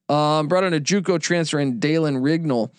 [0.09, 2.71] Um, brought in a JUCO transfer in Dalen Rignall.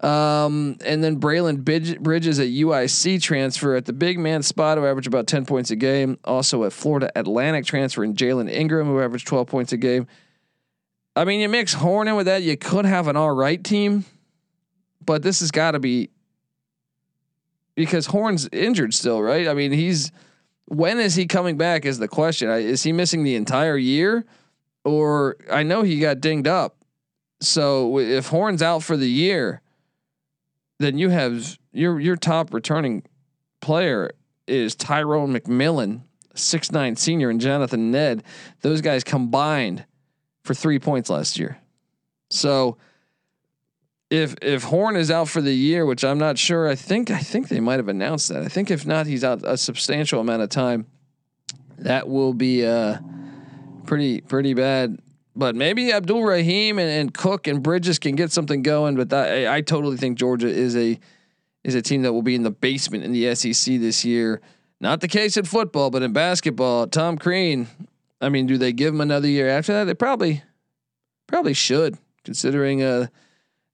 [0.00, 5.08] Um, and then Braelen Bridges at UIC transfer at the big man spot who averaged
[5.08, 6.18] about 10 points a game.
[6.24, 10.06] Also at Florida Atlantic transfer in Jalen Ingram who averaged 12 points a game.
[11.16, 14.04] I mean, you mix Horne in with that, you could have an all right team,
[15.04, 16.10] but this has got to be
[17.74, 19.48] because Horne's injured still, right?
[19.48, 20.12] I mean, he's
[20.66, 21.86] when is he coming back?
[21.86, 22.50] Is the question.
[22.50, 24.26] Is he missing the entire year,
[24.84, 26.76] or I know he got dinged up.
[27.40, 29.62] So if Horne's out for the year,
[30.78, 33.04] then you have your your top returning
[33.60, 34.10] player
[34.46, 36.02] is Tyrone McMillan,
[36.34, 38.22] six nine senior, and Jonathan Ned.
[38.60, 39.86] Those guys combined
[40.46, 41.58] for three points last year.
[42.30, 42.78] So
[44.10, 47.18] if if Horne is out for the year, which I'm not sure, I think I
[47.18, 48.42] think they might have announced that.
[48.42, 50.86] I think if not, he's out a substantial amount of time.
[51.78, 52.98] That will be uh,
[53.84, 54.98] pretty pretty bad.
[55.34, 58.96] But maybe Abdul Rahim and, and Cook and Bridges can get something going.
[58.96, 60.98] But that, I, I totally think Georgia is a
[61.64, 64.40] is a team that will be in the basement in the SEC this year.
[64.80, 67.66] Not the case in football, but in basketball, Tom Crean.
[68.20, 69.84] I mean, do they give him another year after that?
[69.84, 70.42] They probably
[71.26, 73.08] probably should, considering uh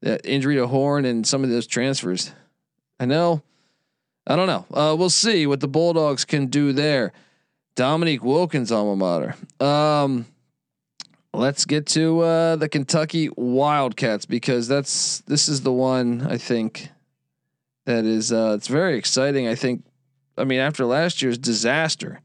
[0.02, 2.32] that injury to Horne and some of those transfers.
[2.98, 3.42] I know.
[4.26, 4.66] I don't know.
[4.72, 7.12] Uh, we'll see what the Bulldogs can do there.
[7.74, 9.34] Dominique Wilkins alma mater.
[9.64, 10.26] Um,
[11.32, 16.90] let's get to uh, the Kentucky Wildcats because that's this is the one I think
[17.86, 19.48] that is uh, it's very exciting.
[19.48, 19.84] I think.
[20.36, 22.20] I mean, after last year's disaster,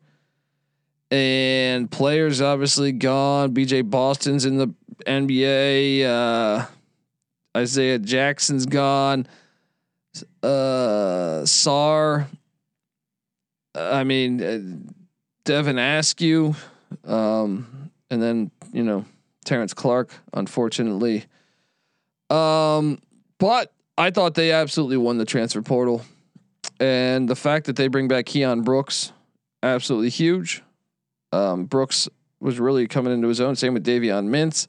[1.12, 3.54] and players obviously gone.
[3.54, 4.74] BJ Boston's in the
[5.06, 6.04] NBA.
[6.04, 6.66] Uh,
[7.56, 9.28] Isaiah Jackson's gone.
[10.44, 12.28] Uh, Sar.
[13.76, 14.96] I mean, uh,
[15.44, 16.56] Devin Askew,
[17.06, 19.06] um, and then you know
[19.46, 21.26] Terrence Clarke, unfortunately.
[22.30, 23.00] Um,
[23.38, 26.04] but I thought they absolutely won the transfer portal,
[26.80, 29.12] and the fact that they bring back Keion Brooks,
[29.62, 30.64] absolutely huge.
[31.32, 32.08] Um, Brooks
[32.40, 33.56] was really coming into his own.
[33.56, 34.68] Same with Davion Mintz.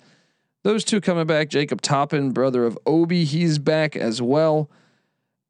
[0.65, 1.49] Those two coming back.
[1.49, 4.71] Jacob Toppin, brother of Obi, he's back as well.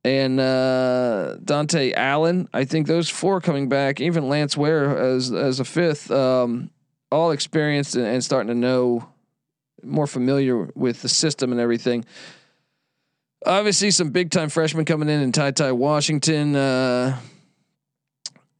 [0.04, 4.00] And uh, Dontaie Allen, I think those four coming back.
[4.00, 6.70] Even Lance Ware as as a fifth, um,
[7.10, 9.08] all experienced and, and starting to know
[9.82, 12.04] more familiar with the system and everything.
[13.44, 17.18] Obviously, some big time freshmen coming in, and Ty Ty Washington, uh,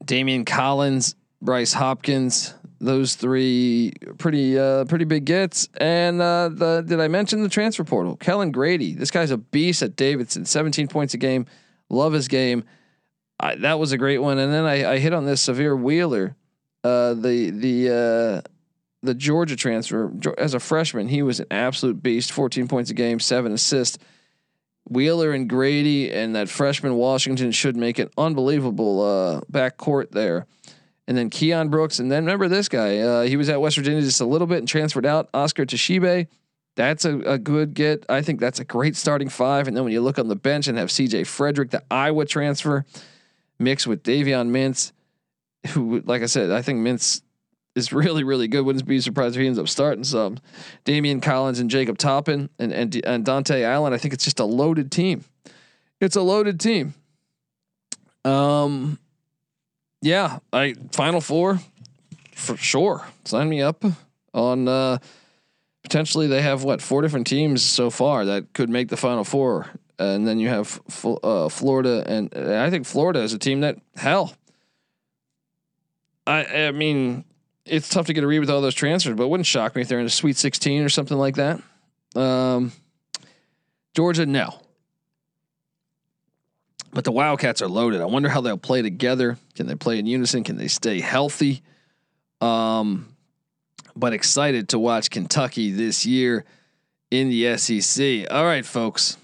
[0.04, 5.68] Daimion Collins, Bryce Hopkins, those three pretty uh, pretty big gets.
[5.79, 8.16] And uh, the did I mention the transfer portal?
[8.16, 8.94] Kellan Grady.
[8.94, 10.44] This guy's a beast at Davidson.
[10.44, 11.46] 17 points a game.
[11.88, 12.64] Love his game.
[13.40, 14.38] I, that was a great one.
[14.38, 16.37] And then I, I hit on this Sahvir Wheeler,
[16.83, 17.88] uh, the the
[18.44, 18.48] uh,
[19.03, 21.09] the Georgia transfer as a freshman.
[21.09, 22.33] He was an absolute beast.
[22.33, 23.98] 14 points a game, seven assists.
[24.88, 30.46] Wheeler and Grady and that freshman Washington should make an unbelievable uh, backcourt there
[31.09, 32.99] and then Keion Brooks, and then remember this guy.
[32.99, 35.31] Uh, he was at West Virginia just a little bit and transferred out.
[35.33, 36.29] Oscar Tshiebwe.
[36.77, 38.05] That's a, a good get.
[38.11, 39.66] I think that's a great starting five.
[39.66, 42.85] And then when you look on the bench and have CJ Fredrick, the Iowa transfer,
[43.59, 44.92] mixed with Davion Mintz,
[45.71, 47.23] who, like I said, I think Mintz
[47.75, 48.66] is really, really good.
[48.66, 50.38] Wouldn't be surprised if he ends up starting some.
[50.85, 53.94] Daimion Collins and Jacob Toppin and, and, and Dontaie Allen.
[53.94, 55.25] I think it's just a loaded team.
[56.03, 56.92] It's a loaded team.
[58.27, 58.99] Um,
[60.00, 61.61] yeah, I Final Four
[62.34, 63.06] for sure.
[63.24, 63.84] Sign me up
[64.32, 64.68] on.
[64.68, 64.98] Uh,
[65.82, 69.66] potentially, they have what four different teams so far that could make the Final Four,
[69.98, 70.80] and then you have
[71.22, 74.34] uh, Florida, and I think Florida is a team that hell.
[76.26, 77.24] I I mean,
[77.64, 79.82] it's tough to get a read with all those transfers, but it wouldn't shock me
[79.82, 81.61] if they're in a Sweet 16 or something like that.
[82.14, 82.72] Um,
[83.94, 84.61] Georgia, no.
[86.92, 88.01] But the Wildcats are loaded.
[88.01, 89.37] I wonder how they'll play together.
[89.55, 90.44] Can they play in unison?
[90.44, 91.62] Can they stay healthy?
[92.40, 93.14] Um,
[93.94, 96.44] but excited to watch Kentucky this year
[97.11, 98.27] in the SEC.
[98.31, 99.16] All right, folks.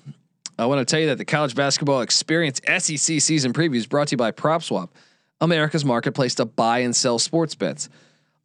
[0.59, 4.09] I want to tell you that the college basketball experience SEC season preview is brought
[4.09, 4.88] to you by PropSwap,
[5.40, 7.88] America's marketplace to buy and sell sports bets.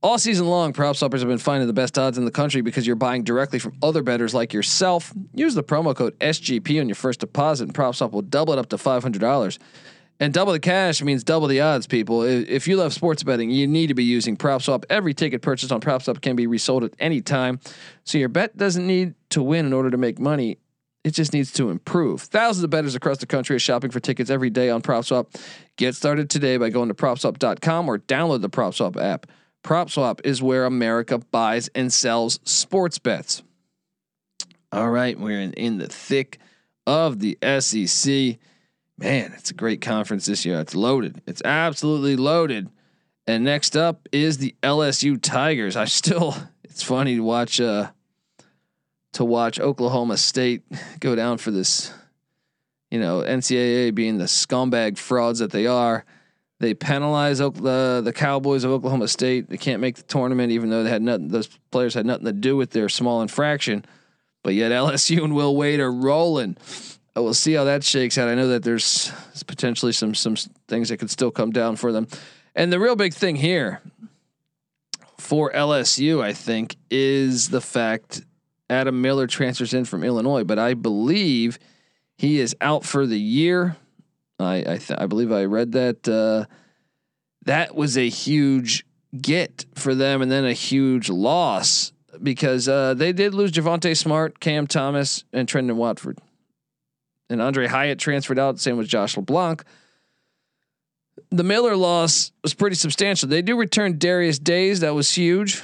[0.01, 2.87] All season long, prop swappers have been finding the best odds in the country because
[2.87, 5.11] you're buying directly from other bettors like yourself.
[5.33, 8.69] Use the promo code SGP on your first deposit, and PropSwap will double it up
[8.69, 9.57] to $500.
[10.21, 12.23] And double the cash means double the odds, people.
[12.23, 14.85] If you love sports betting, you need to be using PropSwap.
[14.89, 17.59] Every ticket purchased on PropSwap can be resold at any time.
[18.05, 20.59] So your bet doesn't need to win in order to make money.
[21.03, 22.21] It just needs to improve.
[22.21, 25.35] Thousands of bettors across the country are shopping for tickets every day on PropSwap.
[25.75, 29.25] Get started today by going to PropSwap.com or download the PropSwap app.
[29.63, 33.43] PropSwap is where America buys and sells sports bets.
[34.71, 36.39] All right, we're in, in the thick
[36.85, 38.37] of the SEC.
[38.97, 40.59] Man, it's a great conference this year.
[40.59, 41.21] It's loaded.
[41.25, 42.69] It's absolutely loaded.
[43.25, 45.75] And next up is the LSU Tigers.
[45.75, 47.91] I still it's funny to watch uh
[49.13, 50.63] to watch Oklahoma State
[50.99, 51.91] go down for this,
[52.91, 56.05] you know, NCAA being the scumbag frauds that they are
[56.59, 59.49] They penalize the the Cowboys of Oklahoma State.
[59.49, 61.29] They can't make the tournament, even though they had nothing.
[61.29, 63.85] Those players had nothing to do with their small infraction.
[64.43, 66.57] But yet LSU and Will Wade are rolling.
[67.15, 68.27] Uh, we'll see how that shakes out.
[68.27, 69.11] I know that there's
[69.47, 70.35] potentially some some
[70.67, 72.07] things that could still come down for them.
[72.55, 73.81] And the real big thing here
[75.17, 78.23] for LSU, I think, is the fact
[78.69, 81.57] Adam Miller transfers in from Illinois, but I believe
[82.17, 83.77] he is out for the year.
[84.39, 86.07] I I, th- I believe I read that.
[86.07, 86.45] Uh,
[87.45, 88.85] that was a huge
[89.19, 94.39] get for them, and then a huge loss because uh, they did lose Javonte Smart,
[94.39, 96.19] Cam Thomas, and Trendon Watford.
[97.29, 98.59] And Aundre Hyatt transferred out.
[98.59, 99.63] Same with Josh LeBlanc.
[101.31, 103.29] The Miller loss was pretty substantial.
[103.29, 104.79] They do return Darius Days.
[104.79, 105.63] That was huge.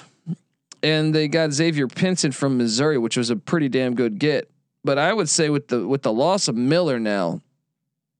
[0.84, 4.52] And they got Xavier Pinson from Missouri, which was a pretty damn good get.
[4.84, 7.42] But I would say with the with the loss of Miller now,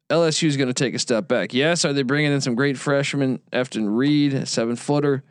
[0.10, 1.54] LSU is going to take a step back.
[1.54, 3.40] Yes, are they bringing in some great freshmen?
[3.52, 5.24] Efton Reid, seven footer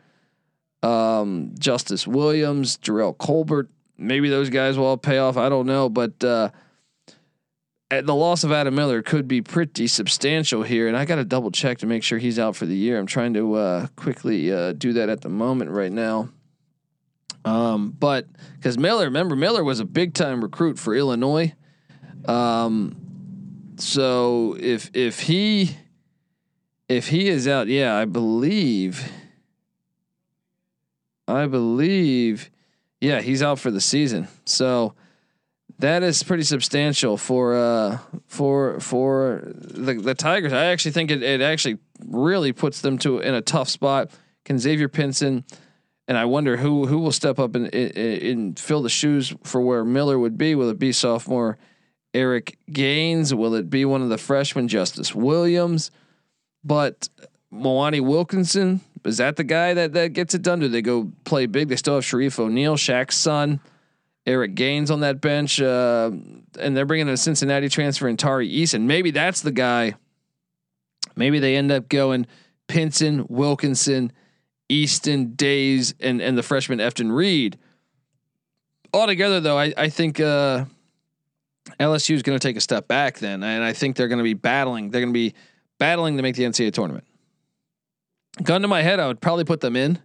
[0.85, 3.69] um, Justice Williams, Jerrell Colbert.
[3.97, 5.37] Maybe those guys will all pay off.
[5.37, 6.49] I don't know, but uh,
[7.89, 11.51] the loss of Adam Miller could be pretty substantial here, and I got to double
[11.51, 12.99] check to make sure he's out for the year.
[12.99, 16.29] I'm trying to uh, quickly uh, do that at the moment right now.
[17.45, 21.53] Um, but because Miller, remember Miller was a big time recruit for Illinois.
[22.25, 23.04] Um,
[23.77, 25.77] so if if he
[26.87, 29.11] if he is out, yeah, I believe
[31.27, 32.51] I believe,
[33.01, 34.27] yeah, he's out for the season.
[34.45, 34.93] So
[35.79, 40.53] that is pretty substantial for uh for for the the Tigers.
[40.53, 44.11] I actually think it, it actually really puts them to in a tough spot.
[44.43, 45.43] Can Xavier Pinson
[46.07, 49.83] and I wonder who who will step up and, and, fill the shoes for where
[49.83, 50.53] Miller would be.
[50.53, 51.57] Will it be sophomore
[52.15, 53.35] Eric Gaines?
[53.35, 55.91] Will it be one of the freshmen Justice Williams?
[56.63, 57.09] But
[57.53, 60.59] Mwani Wilkinson is that the guy that that gets it done?
[60.59, 61.69] Do they go play big?
[61.69, 63.59] They still have Shareef O'Neal, Shaq's son,
[64.25, 66.11] Eric Gaines on that bench, uh,
[66.59, 68.81] and they're bringing a Cincinnati transfer in Tari Eason.
[68.81, 69.93] Maybe that's the guy.
[71.15, 72.25] Maybe they end up going
[72.67, 74.11] Pinson, Wilkinson,
[74.69, 77.57] Easton, Days, and and the freshman Efton Reid.
[78.91, 80.65] Altogether, though, I I think uh,
[81.79, 84.23] LSU is going to take a step back then, and I think they're going to
[84.23, 84.91] be battling.
[84.91, 85.33] They're going to be
[85.79, 87.05] battling to make the NCAA tournament.
[88.43, 89.99] Gun to my head, I would probably put them in,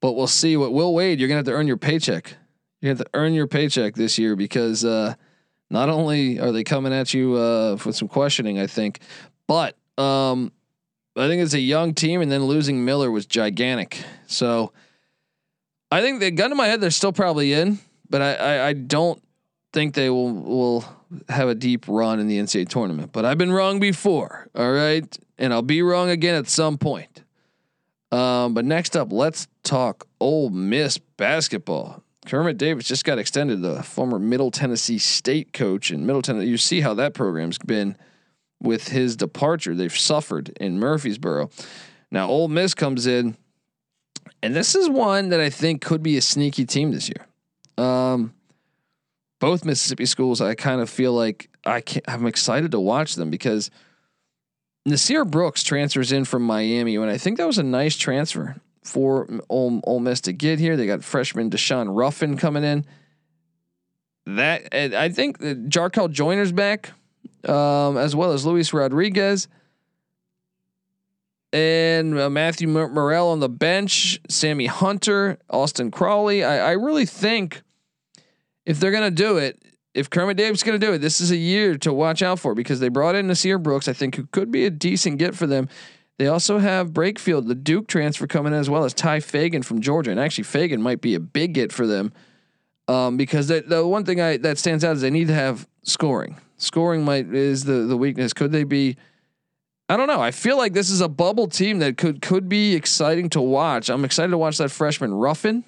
[0.00, 0.56] but we'll see.
[0.56, 2.34] What Will Wade, you're gonna have to earn your paycheck.
[2.80, 5.14] You have to earn your paycheck this year because uh,
[5.70, 9.00] not only are they coming at you uh, with some questioning, I think,
[9.46, 10.52] but um,
[11.16, 14.02] I think it's a young team, and then losing Miller was gigantic.
[14.26, 14.72] So
[15.92, 17.78] I think the gun to my head, they're still probably in,
[18.10, 19.22] but I, I, I don't
[19.76, 20.84] think they will will
[21.28, 23.12] have a deep run in the NCAA tournament.
[23.12, 24.48] But I've been wrong before.
[24.54, 27.22] All right and I'll be wrong again at some point.
[28.12, 32.02] Um, but next up, let's talk Ole Miss basketball.
[32.26, 36.48] Kermit Davis just got extended, the former Middle Tennessee State coach in Middle Tennessee.
[36.48, 37.96] You see how that program's been
[38.60, 39.74] with his departure.
[39.74, 41.50] They've suffered in Murfreesboro.
[42.10, 43.36] Now Ole Miss comes in,
[44.42, 47.26] and this is one that I think could be a sneaky team this year.
[47.84, 48.32] Um,
[49.38, 53.30] both Mississippi schools, I kind of feel like I can I'm excited to watch them
[53.30, 53.70] because–
[54.86, 59.28] Nysier Brooks transfers in from Miami, and I think that was a nice transfer for
[59.48, 60.76] Ole, Ole Miss to get here.
[60.76, 62.86] They got freshman Daeshun Ruffin coming in.
[64.26, 66.92] That I think Jarkel Joiner's back,
[67.48, 69.48] um, as well as Luis Rodriguez
[71.52, 76.44] and uh, Matthew Murrell on the bench, Sammy Hunter, Austin Crowley.
[76.44, 77.62] I, I really think
[78.66, 79.62] if they're gonna do it,
[79.94, 82.80] if Kermit Davis to do it, this is a year to watch out for because
[82.80, 85.70] they brought in Nysier Brooks, I think, who could be a decent get for them.
[86.18, 89.80] They also have Brakefield, the Duke transfer coming in, as well as Tye Fagan from
[89.80, 90.10] Georgia.
[90.10, 92.12] And actually, Fagan might be a big get for them
[92.88, 95.66] um, because the, the one thing I, that stands out is they need to have
[95.82, 96.38] scoring.
[96.58, 98.32] Scoring might is the the weakness.
[98.32, 98.96] Could they be?
[99.88, 100.20] I don't know.
[100.20, 103.90] I feel like this is a bubble team that could could be exciting to watch.
[103.90, 105.64] I'm excited to watch that freshman Ruffin,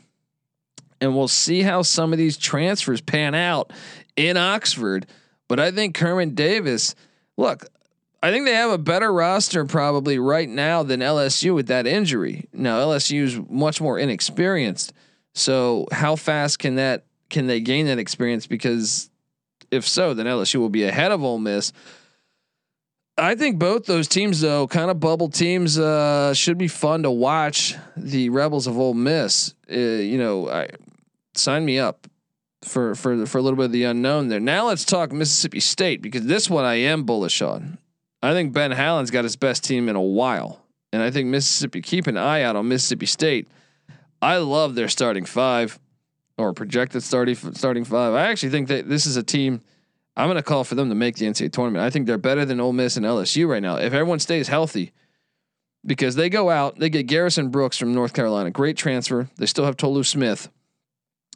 [1.01, 3.73] and we'll see how some of these transfers pan out
[4.17, 5.07] in Oxford.
[5.49, 6.95] But I think Kermit Davis,
[7.37, 7.67] look,
[8.23, 12.49] I think they have a better roster probably right now than LSU with that injury.
[12.53, 14.93] Now LSU is much more inexperienced.
[15.35, 18.47] So how fast can that can they gain that experience?
[18.47, 19.11] Because
[19.71, 21.73] if so, then LSU will be ahead of Ole Miss.
[23.19, 27.11] I think both those teams, though, kind of bubble teams, uh, should be fun to
[27.11, 27.75] watch.
[27.97, 30.69] The Rebels of Ole Miss, uh, you know, I,
[31.39, 32.07] sign me up
[32.63, 34.41] for for for a little bit of the unknown there.
[34.41, 37.79] Now let's talk Mississippi State because this one I am bullish on.
[38.23, 41.81] I think Ben Howland's got his best team in a while, and I think Mississippi.
[41.81, 43.49] Keep an eye out on Mississippi State.
[44.21, 45.79] I love their starting five,
[46.37, 48.15] or projected starting starting five.
[48.15, 49.61] I actually think that this is a team.
[50.17, 51.85] I'm going to call for them to make the NCAA tournament.
[51.85, 53.77] I think they're better than Ole Miss and LSU right now.
[53.77, 54.93] If everyone stays healthy,
[55.87, 59.29] because they go out, they get Garrison Brooks from North Carolina, great transfer.
[59.37, 60.51] They still have Tolu Smith.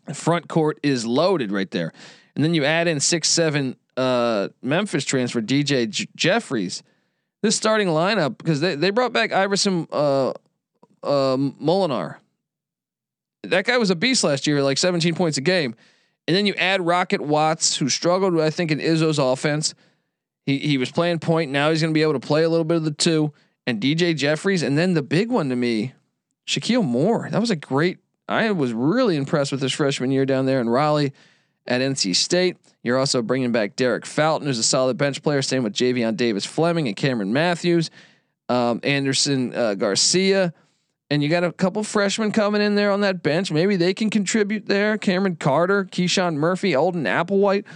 [0.06, 1.92] The front court is loaded right there,
[2.34, 6.82] and then you add in six seven uh, Memphis transfer DJ J- Jeffries.
[7.42, 10.30] This starting lineup because they they brought back Iverson uh,
[11.02, 12.16] uh, Molinar.
[13.44, 15.74] That guy was a beast last year, like 17 points a game.
[16.28, 19.74] And then you add Rocket Watts, who struggled, I think, in Izzo's offense.
[20.46, 21.50] He he was playing point.
[21.50, 23.32] Now he's going to be able to play a little bit of the two.
[23.66, 25.94] And DJ Jeffries, and then the big one to me,
[26.48, 27.28] Shakeel Moore.
[27.30, 27.98] That was a great.
[28.32, 31.12] I was really impressed with his freshman year down there in Raleigh
[31.66, 32.56] at NC State.
[32.82, 35.42] You're also bringing back Derek Fountain, who's a solid bench player.
[35.42, 37.90] Same with Javion Davis Fleming and Cameron Matthews,
[38.48, 40.52] um, Anderson uh, Garcia.
[41.10, 43.52] And you got a couple freshmen coming in there on that bench.
[43.52, 44.96] Maybe they can contribute there.
[44.96, 47.66] Cameron Carter, Keyshawn Murphy, Alden Applewhite.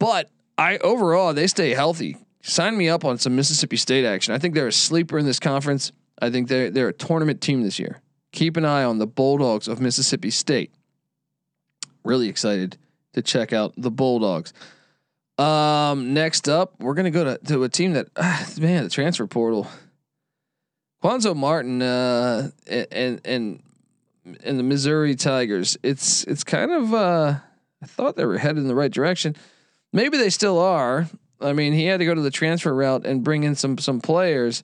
[0.00, 2.16] But I overall they stay healthy.
[2.42, 4.34] Sign me up on some Mississippi State action.
[4.34, 5.92] I think they're a sleeper in this conference.
[6.20, 8.02] I think they're they're a tournament team this year.
[8.32, 10.72] Keep an eye on the Bulldogs of Mississippi State.
[12.04, 12.76] Really excited
[13.12, 14.52] to check out the Bulldogs.
[15.38, 19.26] Um, next up, we're gonna go to, to a team that ah, man, the transfer
[19.26, 19.68] portal.
[21.02, 23.62] Cuonzo Martin uh, and and
[24.44, 25.76] and the Missouri Tigers.
[25.82, 27.34] It's it's kind of uh,
[27.82, 29.36] I thought they were headed in the right direction.
[29.92, 31.08] Maybe they still are.
[31.40, 34.00] I mean, he had to go to the transfer route and bring in some some
[34.00, 34.62] players.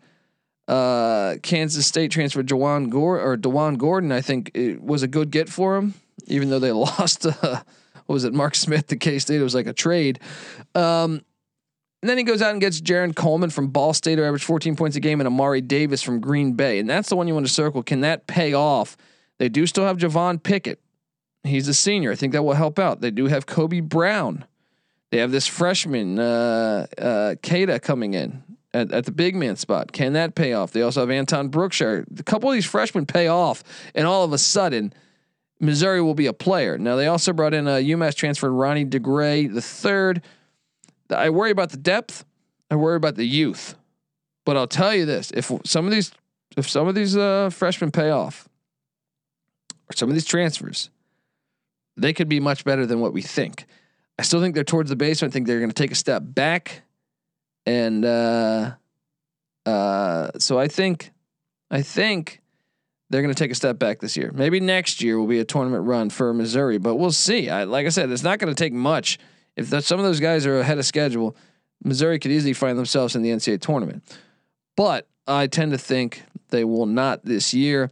[0.69, 5.31] Uh, Kansas State transfer Jawan Gordon or Dewan Gordon, I think it was a good
[5.31, 5.95] get for him,
[6.27, 7.25] even though they lost.
[7.25, 7.63] Uh,
[8.05, 9.41] what was it, Mark Smith to K State?
[9.41, 10.21] It was like a trade.
[10.75, 11.23] Um,
[12.01, 14.77] and then he goes out and gets Jarron Coleman from Ball State, who averaged 14
[14.77, 16.79] points a game, and Amari Davis from Green Bay.
[16.79, 17.83] And that's the one you want to circle.
[17.83, 18.97] Can that pay off?
[19.39, 20.81] They do still have Javon Pickett.
[21.45, 22.13] He's a senior.
[22.13, 23.01] I think that will help out.
[23.01, 24.45] They do have Kobe Brown.
[25.11, 28.43] They have this freshman, uh, uh, Kada, coming in
[28.75, 29.93] at, at the big man spot.
[29.93, 30.73] Can that pay off?
[30.73, 32.07] They also have Anton Brookshire.
[32.19, 33.63] A couple of these freshmen pay off,
[33.95, 34.93] and all of a sudden,
[35.61, 36.79] Missouri will be a player.
[36.79, 40.23] Now, they also brought in a UMass transfer, Ronnie DeGray the third.
[41.11, 42.25] I worry about the depth.
[42.71, 43.75] I worry about the youth.
[44.45, 46.13] But I'll tell you this: if some of these,
[46.57, 48.49] if some of these uh, freshmen pay off,
[49.91, 50.91] or some of these transfers,
[51.97, 53.67] they could be much better than what we think.
[54.19, 55.33] I still think they're towards the basement.
[55.33, 56.83] I think they're going to take a step back,
[57.69, 58.73] and uh,
[59.67, 61.11] uh, so I think,
[61.71, 62.41] I think
[63.11, 64.31] they're going to take a step back this year.
[64.35, 67.49] Maybe next year will be a tournament run for Missouri, but we'll see.
[67.51, 69.19] I, like I said, it's not going to take much
[69.59, 71.37] if the, some of those guys are ahead of schedule,
[71.83, 74.05] Missouri could easily find themselves in the NCAA tournament.
[74.77, 77.91] But I tend to think they will not this year.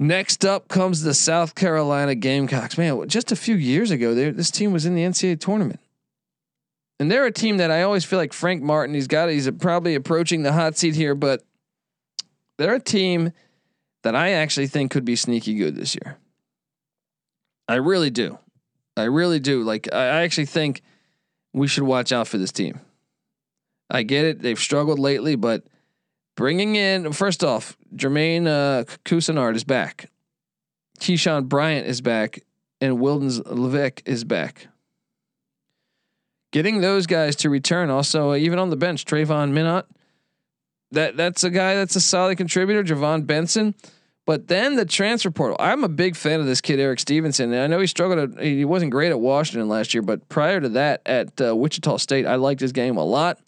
[0.00, 2.76] Next up comes the South Carolina Gamecocks.
[2.76, 5.78] Man, just a few years ago, this team was in the NCAA tournament.
[7.00, 9.94] And they're a team that I always feel like Frank Martin, he's got, he's probably
[9.94, 11.42] approaching the hot seat here, but
[12.58, 13.32] they're a team
[14.02, 16.18] that I actually think could be sneaky good this year.
[17.66, 18.38] I really do.
[18.98, 19.62] I really do.
[19.62, 20.82] Like I actually think
[21.54, 22.80] we should watch out for this team.
[23.88, 25.64] I get it; they've struggled lately, but
[26.36, 30.10] bringing in first off, Jermaine uh, Couisnard is back.
[30.98, 32.40] Keyshawn Bryant is back,
[32.80, 34.66] and Wildens Leveque is back.
[36.52, 39.84] Getting those guys to return, also uh, even on the bench, Tre-Vaughn Minott.
[40.92, 42.82] That that's a guy that's a solid contributor.
[42.82, 43.74] Javon Benson.
[44.26, 45.56] But then the transfer portal.
[45.58, 47.52] I'm a big fan of this kid Erik Stevenson.
[47.52, 48.38] And I know he struggled.
[48.38, 51.96] At, he wasn't great at Washington last year, but prior to that at uh, Wichita
[51.96, 53.40] State, I liked his game a lot.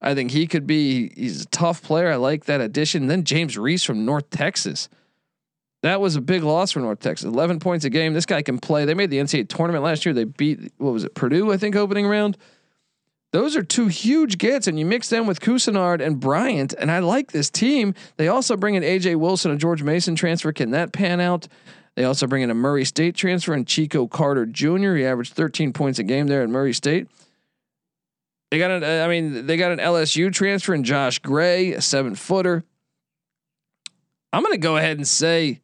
[0.00, 1.12] I think he could be.
[1.14, 2.10] He's a tough player.
[2.10, 3.02] I like that addition.
[3.02, 4.88] And then James Reese from North Texas.
[5.84, 7.26] That was a big loss for North Texas.
[7.26, 8.14] 11 points a game.
[8.14, 8.86] This guy can play.
[8.86, 10.14] They made the NCAA tournament last year.
[10.14, 11.52] They beat what was it Purdue?
[11.52, 12.38] I think opening round.
[13.32, 17.00] Those are two huge gets, and you mix them with Couisnard and Bryant, and I
[17.00, 17.92] like this team.
[18.16, 20.52] They also bring in AJ Wilson, a George Mason transfer.
[20.52, 21.48] Can that pan out?
[21.96, 24.94] They also bring in a Murray State transfer and Chico Carter Jr.
[24.94, 27.08] He averaged 13 points a game there at Murray State.
[28.50, 31.82] They got an, uh, I mean, they got an LSU transfer and Josh Gray, a
[31.82, 32.64] seven footer.
[34.32, 35.60] I'm going to go ahead and say,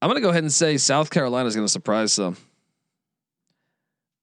[0.00, 2.36] I'm going to go ahead and say South Carolina is going to surprise some.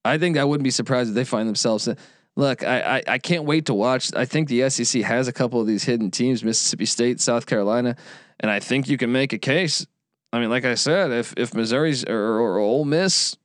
[0.05, 1.89] I think I wouldn't be surprised if they find themselves.
[2.35, 4.11] Look, I, I, I can't wait to watch.
[4.15, 7.95] I think the SEC has a couple of these hidden teams, Mississippi State, South Carolina,
[8.39, 9.85] and I think you can make a case.
[10.31, 13.37] I mean, like I said, if if Missouri's or, or Ole Miss,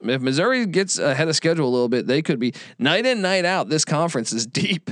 [0.00, 3.44] if Missouri gets ahead of schedule a little bit, they could be night in night
[3.44, 3.68] out.
[3.68, 4.90] This conference is deep.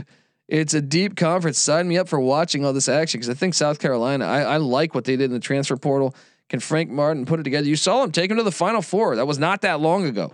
[0.49, 1.59] it's a deep conference.
[1.59, 4.27] Sign me up for watching all this action because I think South Carolina.
[4.27, 6.15] I, I like what they did in the transfer portal.
[6.49, 7.67] Can Frank Martin put it together?
[7.67, 9.17] You saw him take him to the Final Four.
[9.17, 10.33] That was not that long ago.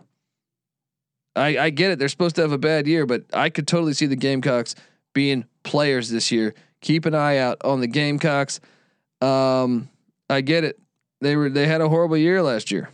[1.36, 1.98] I, I get it.
[1.98, 4.76] They're supposed to have a bad year, but I could totally see the Gamecocks
[5.12, 6.54] being players this year.
[6.80, 8.60] Keep an eye out on the Gamecocks.
[9.20, 9.88] Um,
[10.30, 10.78] I get it.
[11.20, 12.90] They were they had a horrible year last year,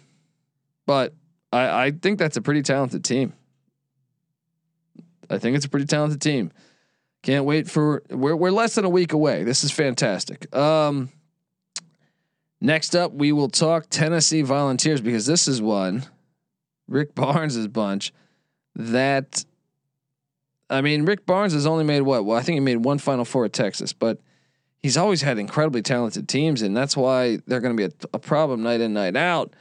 [0.86, 1.14] but
[1.52, 3.32] I, I think that's a pretty talented team.
[5.28, 6.52] I think it's a pretty talented team.
[7.22, 9.42] Can't wait for we're we're less than a week away.
[9.42, 10.54] This is fantastic.
[10.54, 11.10] Um,
[12.60, 16.04] next up, we will talk Tennessee Volunteers because this is one
[16.88, 18.12] Rick Barnes' bunch
[18.74, 19.44] that
[20.68, 22.24] I mean Rick Barnes has only made what?
[22.24, 24.20] Well, I think he made one Final Four at Texas, but
[24.78, 28.18] he's always had incredibly talented teams, and that's why they're going to be a, a,
[28.18, 29.54] problem night in night out.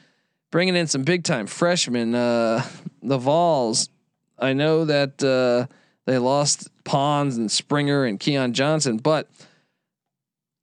[0.52, 2.66] Bringing in some big time freshmen, uh,
[3.04, 3.90] the Vols.
[4.38, 5.72] I know that uh,
[6.06, 9.30] they lost Pons and Springer and Keon Johnson, but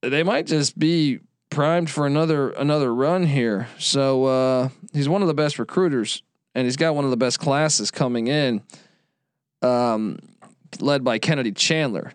[0.03, 1.21] they might just be
[1.57, 3.67] primed for another another run here.
[3.79, 6.23] So uh, he's one of the best recruiters,
[6.55, 8.61] and he's got one of the best classes coming in,
[9.63, 10.19] um,
[10.81, 12.13] led by Kennedy Chandler.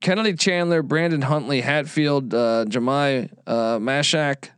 [0.00, 2.66] Kennedy Chandler, Brandon Huntley, Hatfield, uh, uh,
[3.78, 4.50] Mashack,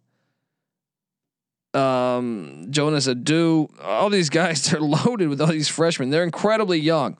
[1.75, 6.09] um, Jonas Aidoo, all these guys, they're loaded with all these freshmen.
[6.09, 7.19] They're incredibly young,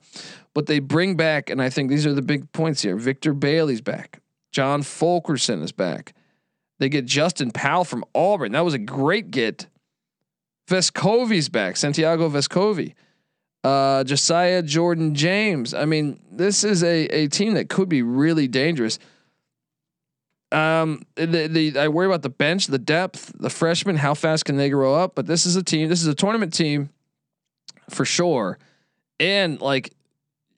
[0.55, 2.95] but they bring back, and I think these are the big points here.
[2.95, 4.19] Victor Bailey's back.
[4.51, 6.15] John Fulkerson is back.
[6.79, 8.51] They get Justin Powell from Auburn.
[8.51, 9.67] That was a great get.
[10.69, 11.77] Vescovi's back.
[11.77, 12.93] Santiago Vescovi.
[13.63, 15.73] Uh, Josiah Jordan James.
[15.73, 18.99] I mean, this is a, a team that could be really dangerous.
[20.51, 24.55] Um, the, the I worry about the bench, the depth, the freshmen, how fast can
[24.55, 25.15] they grow up?
[25.15, 25.89] But this is a team.
[25.89, 26.89] This is a tournament team
[27.89, 28.57] for sure.
[29.19, 29.93] And like,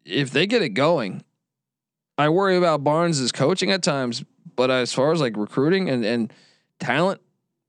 [0.06, 1.24] if they get it going,
[2.18, 4.24] I worry about Barnes's coaching at times.
[4.60, 6.34] But as far as like recruiting and and
[6.82, 7.22] talent,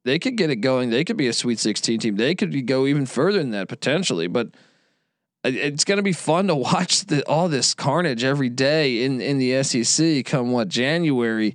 [0.04, 0.90] they could get it going.
[0.90, 2.16] They could be a Sweet 16 team.
[2.16, 4.26] They could go even further than that potentially.
[4.26, 4.48] But
[5.44, 9.38] it's going to be fun to watch the, all this carnage every day in in
[9.38, 11.54] the SEC come what January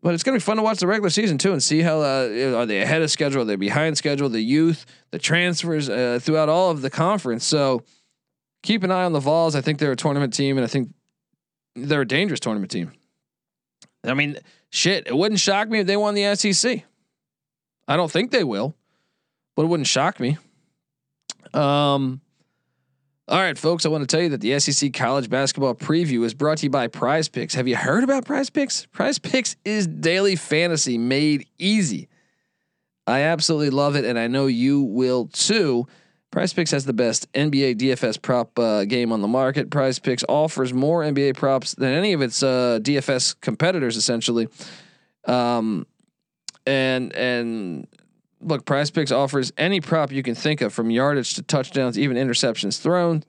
[0.00, 2.00] but it's going to be fun to watch the regular season too and see how
[2.00, 6.20] uh, are they ahead of schedule, are they behind schedule, the youth, the transfers uh,
[6.22, 7.44] throughout all of the conference.
[7.44, 7.82] So
[8.62, 9.56] keep an eye on the Vols.
[9.56, 10.94] I think they're a tournament team, and I think
[11.74, 12.92] they're a dangerous tournament team.
[14.04, 14.38] I mean,
[14.70, 16.84] shit, it wouldn't shock me if they won the SEC.
[17.86, 18.74] I don't think they will,
[19.56, 20.36] but it wouldn't shock me.
[21.54, 22.20] Um,
[23.28, 26.32] all right, folks, I want to tell you that the SEC college basketball preview is
[26.32, 27.54] brought to you by Prize Picks.
[27.54, 28.86] Have you heard about Prize Picks?
[28.86, 32.08] Prize Picks is daily fantasy made easy.
[33.06, 35.86] I absolutely love it, and I know you will too.
[36.38, 39.70] Prize Picks has the best NBA DFS prop uh, game on the market.
[39.70, 44.46] Prize Picks offers more NBA props than any of its uh, DFS competitors, essentially.
[45.24, 45.84] Um,
[46.64, 47.88] and and
[48.40, 52.16] look, Prize Picks offers any prop you can think of, from yardage to touchdowns, even
[52.16, 53.24] interceptions thrown.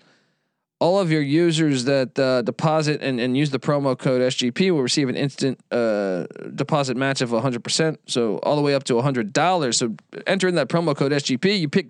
[0.79, 4.83] All of your users that uh, deposit and, and use the promo code SGP will
[4.83, 7.97] receive an instant uh, deposit match of 100%.
[8.05, 9.73] So all the way up to $100.
[9.73, 9.95] So
[10.27, 11.59] enter in that promo code SGP.
[11.59, 11.87] You pick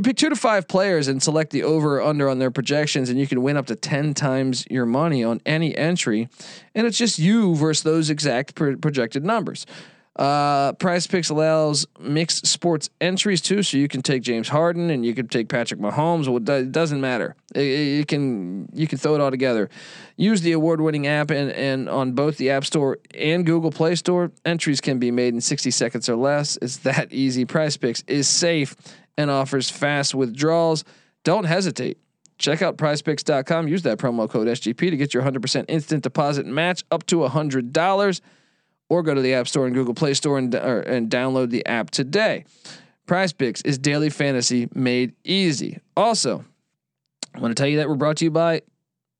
[0.00, 3.10] you pick two to five players and select the over or under on their projections,
[3.10, 6.30] and you can win up to 10 times your money on any entry.
[6.74, 9.66] And it's just you versus those exact pro- projected numbers.
[10.16, 15.04] Uh, Prize Picks allows mixed sports entries too, so you can take James Harden and
[15.04, 16.26] you can take Patrick Mahomes.
[16.48, 17.36] It doesn't matter.
[17.54, 19.68] You can you can throw it all together.
[20.16, 24.32] Use the award-winning app and and on both the App Store and Google Play Store.
[24.44, 26.58] Entries can be made in 60 seconds or less.
[26.60, 27.44] It's that easy.
[27.44, 28.74] Prize Picks is safe
[29.16, 30.84] and offers fast withdrawals.
[31.24, 31.98] Don't hesitate.
[32.38, 33.68] Check out prizepicks.com.
[33.68, 38.20] Use that promo code SGP to get your 100% instant deposit match up to $100
[38.88, 41.64] or go to the App Store and Google Play Store and, or, and download the
[41.66, 42.44] app today.
[43.06, 45.80] Prize Picks is daily fantasy made easy.
[45.96, 46.44] Also,
[47.34, 48.62] I want to tell you that we're brought to you by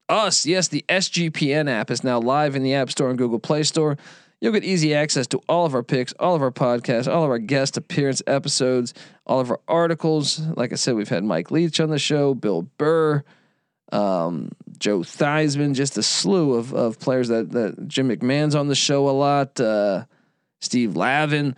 [0.09, 0.47] us.
[0.47, 3.97] Yes, the SGPN app is now live in the App Store and Google Play Store.
[4.41, 7.31] You'll get easy access to all of our picks, all of our podcasts, all of
[7.31, 8.95] our guest appearance episodes,
[9.27, 10.41] all of our articles.
[10.41, 13.23] Like I said, we've had Mike Leach on the show, Bill Burr,
[13.93, 18.75] um, Joe Theismann, just a slew of, of players that, that Jim McMahon's on the
[18.75, 19.61] show a lot.
[19.61, 20.05] Uh,
[20.61, 21.57] Steve Lavin.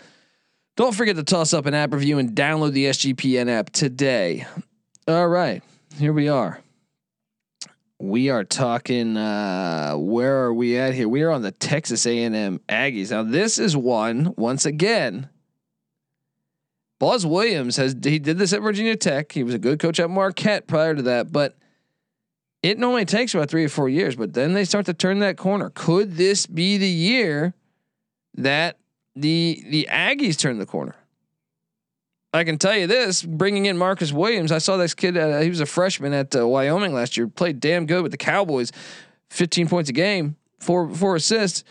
[0.77, 4.47] Don't forget to toss up an app review and download the SGPN app today.
[5.07, 5.63] All right,
[5.99, 6.61] here we are.
[8.03, 9.17] We are talking.
[9.17, 11.09] Uh, where are we at here?
[11.09, 13.13] We are on the Texas A&M Aggies.
[13.13, 15.29] Now, this is one once again.
[16.99, 19.31] Buzz Williams has he did this at Virginia Tech.
[19.31, 21.57] He was a good coach at Marquette prior to that, but
[22.61, 25.37] it normally takes about three or four years, but then they start to turn that
[25.37, 25.71] corner.
[25.71, 27.55] Could this be the year
[28.35, 28.79] that
[29.15, 30.97] the the Aggies turn the corner?
[32.33, 35.17] I can tell you this: bringing in Marcus Williams, I saw this kid.
[35.17, 37.29] Uh, he was a freshman at uh, Wyoming last year.
[37.29, 38.73] Played damn good with the Cowboys,
[39.31, 41.65] 15 points a game, four four assists.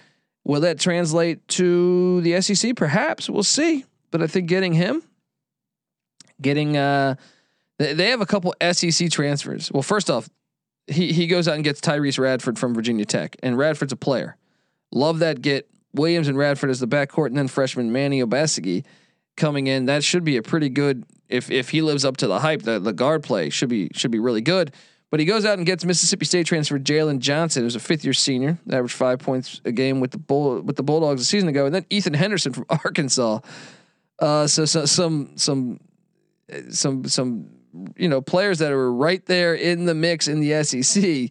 [0.43, 2.75] Will that translate to the SEC?
[2.75, 3.85] Perhaps we'll see.
[4.09, 5.03] But I think getting him,
[6.41, 7.15] getting uh,
[7.77, 9.71] they have a couple SEC transfers.
[9.71, 10.29] Well, first off,
[10.87, 14.37] he he goes out and gets Tyrece Radford from Virginia Tech, and Radford's a player.
[14.91, 18.83] Love that get Williams and Radford as the backcourt, and then freshman Manny Obaseki
[19.37, 19.85] coming in.
[19.85, 22.63] That should be a pretty good if if he lives up to the hype.
[22.63, 24.73] The the guard play should be should be really good.
[25.11, 28.13] But he goes out and gets Mississippi State transfer Jalen Johnson, who's a fifth year
[28.13, 31.65] senior, averaged five points a game with the bull with the Bulldogs a season ago,
[31.65, 33.39] and then Ethan Henderson from Arkansas.
[34.19, 35.81] Uh, so, so some some
[36.69, 37.49] some some
[37.97, 41.29] you know players that are right there in the mix in the SEC.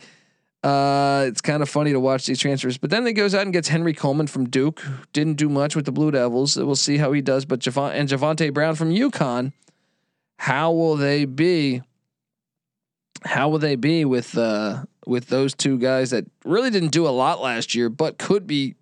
[0.63, 3.53] Uh, it's kind of funny to watch these transfers, but then he goes out and
[3.53, 4.83] gets Henry Coleman from Duke.
[5.15, 6.57] Didn't do much with the Blue Devils.
[6.57, 7.47] We'll see how he does.
[7.47, 9.53] But Javon and Javonte Brown from UConn.
[10.39, 11.83] How will they be?
[13.25, 17.11] How will they be with uh, with those two guys that really didn't do a
[17.11, 18.75] lot last year, but could be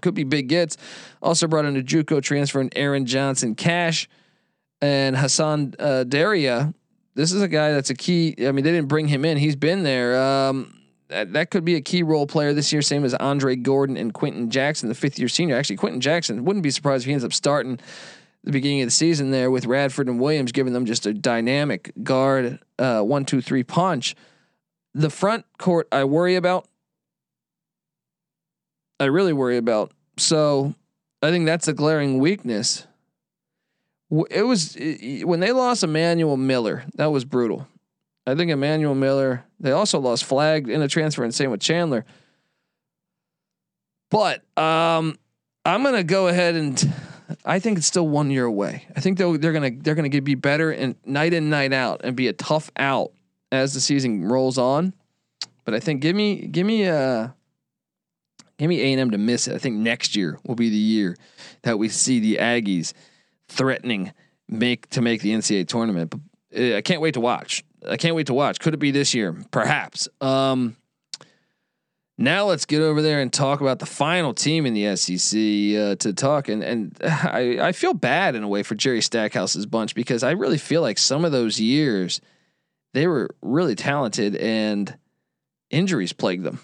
[0.00, 0.76] could be big gets.
[1.22, 4.08] Also brought in a JUCO transfer and Aaron Johnson Cash
[4.80, 6.74] and Hassan uh, Diarra.
[7.14, 8.34] This is a guy that's a key.
[8.38, 10.20] I mean, they didn't bring him in; he's been there.
[10.20, 10.77] Um,
[11.08, 14.12] that, that could be a key role player this year, same as Andre Gordon and
[14.12, 15.56] Quenton Jackson, the fifth year senior.
[15.56, 17.78] Actually, Quenton Jackson wouldn't be surprised if he ends up starting
[18.44, 21.92] the beginning of the season there with Radford and Williams, giving them just a dynamic
[22.02, 24.14] guard uh, one two three punch.
[24.94, 26.66] The front court I worry about.
[29.00, 29.92] I really worry about.
[30.16, 30.74] So
[31.22, 32.86] I think that's a glaring weakness.
[34.30, 36.84] It was when they lost Emmanuel Miller.
[36.94, 37.68] That was brutal.
[38.28, 39.44] I think Emmanuel Miller.
[39.58, 42.04] They also lost Flagg in a transfer, and same with Chandler.
[44.10, 45.18] But um,
[45.64, 46.92] I'm gonna go ahead and
[47.44, 48.86] I think it's still one year away.
[48.94, 52.14] I think they're they're gonna they're gonna be better and night in night out and
[52.16, 53.12] be a tough out
[53.50, 54.92] as the season rolls on.
[55.64, 57.28] But I think give me give me a uh,
[58.58, 59.54] give me A and M to miss it.
[59.54, 61.16] I think next year will be the year
[61.62, 62.92] that we see the Aggies
[63.48, 64.12] threatening
[64.48, 66.10] make to make the NCAA tournament.
[66.10, 66.20] But
[66.58, 67.64] uh, I can't wait to watch.
[67.86, 68.58] I can't wait to watch.
[68.60, 69.36] Could it be this year?
[69.50, 70.08] Perhaps.
[70.20, 70.76] Um,
[72.16, 75.94] now let's get over there and talk about the final team in the SEC uh,
[75.96, 79.94] to talk and and I I feel bad in a way for Jerry Stackhouse's bunch
[79.94, 82.20] because I really feel like some of those years
[82.92, 84.96] they were really talented and
[85.70, 86.60] injuries plagued them.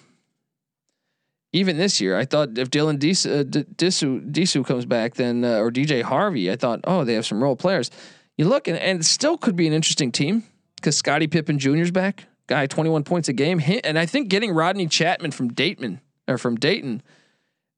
[1.53, 5.59] Even this year, I thought if Dylan Disu, uh, Disu, Disu comes back, then uh,
[5.59, 7.93] or DJ Harvey, I thought, oh, they have some role players.
[8.37, 10.43] You look and, and still could be an interesting team
[10.85, 13.61] because Scotty Pippen Jr.'s back guy 21 points a game.
[13.85, 17.03] And I think getting Rodney Chatman from Dayton or from Dayton,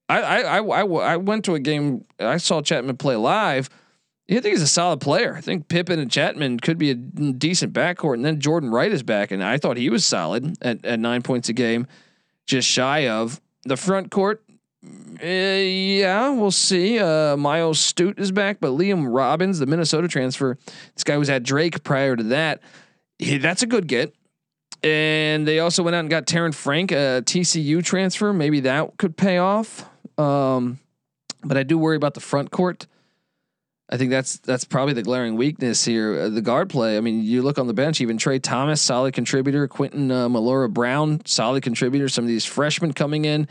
[0.08, 2.04] I I I I went to a game.
[2.18, 3.70] I saw Chatman play live.
[4.28, 5.36] I think he's a solid player.
[5.36, 9.04] I think Pippen and Chatman could be a decent backcourt, and then Jordan Wright is
[9.04, 11.86] back, and I thought he was solid at, at nine points a game,
[12.44, 14.42] just shy of the front court.
[15.22, 16.98] Uh, yeah, we'll see.
[16.98, 20.58] Uh, Myles Stute is back, but Liam Robbins, the Minnesota transfer,
[20.94, 22.60] this guy was at Drake prior to that.
[23.18, 24.14] He, that's a good get.
[24.82, 28.32] And they also went out and got Terren Frank, a TCU transfer.
[28.32, 29.88] Maybe that could pay off.
[30.18, 30.78] Um,
[31.42, 32.86] but I do worry about the front court.
[33.88, 36.22] I think that's that's probably the glaring weakness here.
[36.22, 36.96] Uh, the guard play.
[36.96, 38.00] I mean, you look on the bench.
[38.00, 39.68] Even Trey Thomas, solid contributor.
[39.68, 42.08] Quentin uh, Millora-Brown, solid contributor.
[42.08, 43.46] Some of these freshmen coming in,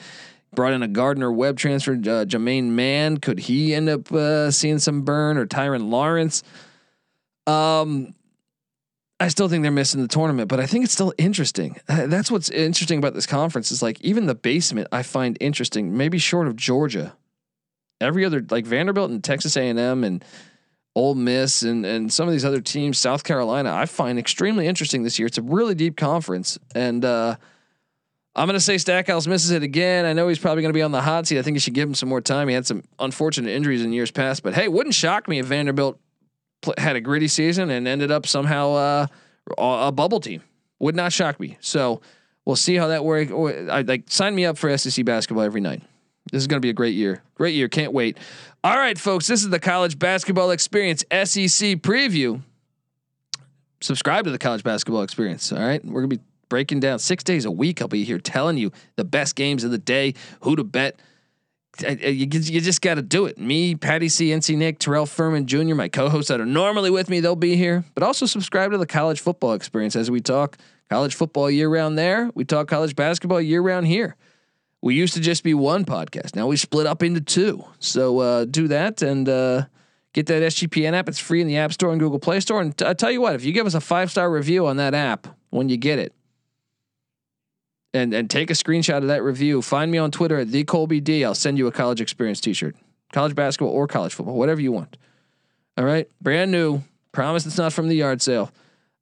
[0.54, 1.94] brought in a Gardner Webb transfer.
[1.94, 6.44] Uh, Jamaine Mann, could he end up uh, seeing some burn or Tyrin Lawrence?
[7.48, 8.14] Um,
[9.20, 11.80] I still think they're missing the tournament, but I think it's still interesting.
[11.88, 15.96] Uh, that's what's interesting about this conference is like even the basement I find interesting,
[15.96, 17.16] maybe short of Georgia.
[18.02, 20.24] Every other like Vanderbilt and Texas A&M and
[20.96, 25.04] Ole Miss and and some of these other teams, South Carolina, I find extremely interesting
[25.04, 25.28] this year.
[25.28, 27.38] It's a really deep conference and uh,
[28.36, 30.04] I'm going to say Stackhouse misses it again.
[30.04, 31.40] I know he's probably going to be on the hot seat.
[31.40, 32.50] I think you should give him some more time.
[32.50, 36.00] He had some unfortunate injuries in years past, but hey, wouldn't shock me if Vanderbilt
[36.78, 39.08] had a gritty season and ended up somehow uh,
[39.58, 40.42] a bubble team.
[40.80, 41.58] Would not shock me.
[41.62, 42.02] So
[42.46, 43.32] we'll see how that works.
[43.32, 45.82] I like sign me up for SEC basketball every night.
[46.32, 47.24] This is going to be a great year.
[47.36, 47.68] Great year.
[47.68, 48.18] Can't wait.
[48.64, 49.28] All right, folks.
[49.28, 52.42] This is the college basketball experience SEC preview.
[53.82, 55.52] Subscribe to the college basketball experience.
[55.52, 55.84] All right.
[55.86, 57.82] We're to be breaking down six days a week.
[57.82, 61.00] I'll be here telling you the best games of the day, who to bet
[61.82, 63.38] you, you just got to do it.
[63.38, 67.20] Me, Patty C, NC Nick, Terrell Furman Jr., my co-hosts that are normally with me,
[67.20, 67.84] they'll be here.
[67.94, 70.58] But also subscribe to the college football experience as we talk
[70.90, 72.30] College football year round there.
[72.36, 74.16] We talk college basketball year round here.
[74.82, 76.36] We used to just be one podcast.
[76.36, 77.66] Now we split up into two.
[77.80, 79.66] So uh, do that and uh,
[80.14, 81.10] get that SGPN app.
[81.10, 82.62] It's free in the App Store and Google Play Store.
[82.62, 84.78] And t- I tell you what, if you give us a five star review on
[84.78, 86.14] that app when you get it,
[87.96, 91.00] and and take a screenshot of that review, find me on Twitter at the Colby
[91.00, 91.24] D.
[91.24, 92.76] I'll send you a college experience T-shirt,
[93.14, 94.98] college basketball or college football, whatever you want.
[95.78, 96.82] All right, brand new.
[97.12, 98.52] Promise it's not from the yard sale.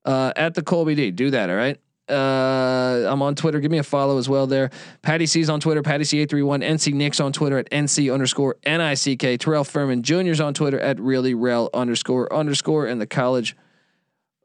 [0.06, 1.12] Uh, at the Colby D.
[1.12, 1.50] Do that.
[1.50, 1.80] All right.
[2.10, 3.60] Uh, I'm on Twitter.
[3.60, 4.70] Give me a follow as well there.
[5.02, 5.82] Patty C's on Twitter.
[5.82, 6.64] Patty C831.
[6.64, 9.39] NC Nick's on Twitter at NC underscore NICK.
[9.39, 12.86] Terrell Furman Jr.'s on Twitter at really rel underscore underscore.
[12.86, 13.56] And the college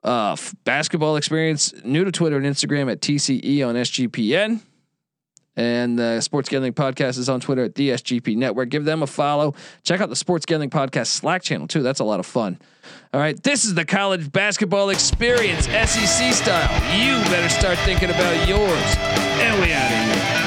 [0.08, 4.60] uh, f- basketball experience new to Twitter and Instagram at TCE on SGPN.
[5.54, 8.68] And the Sports Gambling Podcast is on Twitter at the SGP Network.
[8.68, 9.54] Give them a follow.
[9.82, 11.82] Check out the Sports Gambling Podcast Slack channel too.
[11.82, 12.60] That's a lot of fun.
[13.12, 16.96] All right, this is the college basketball experience, SEC style.
[16.96, 18.96] You better start thinking about yours.
[19.40, 20.37] And we out of here.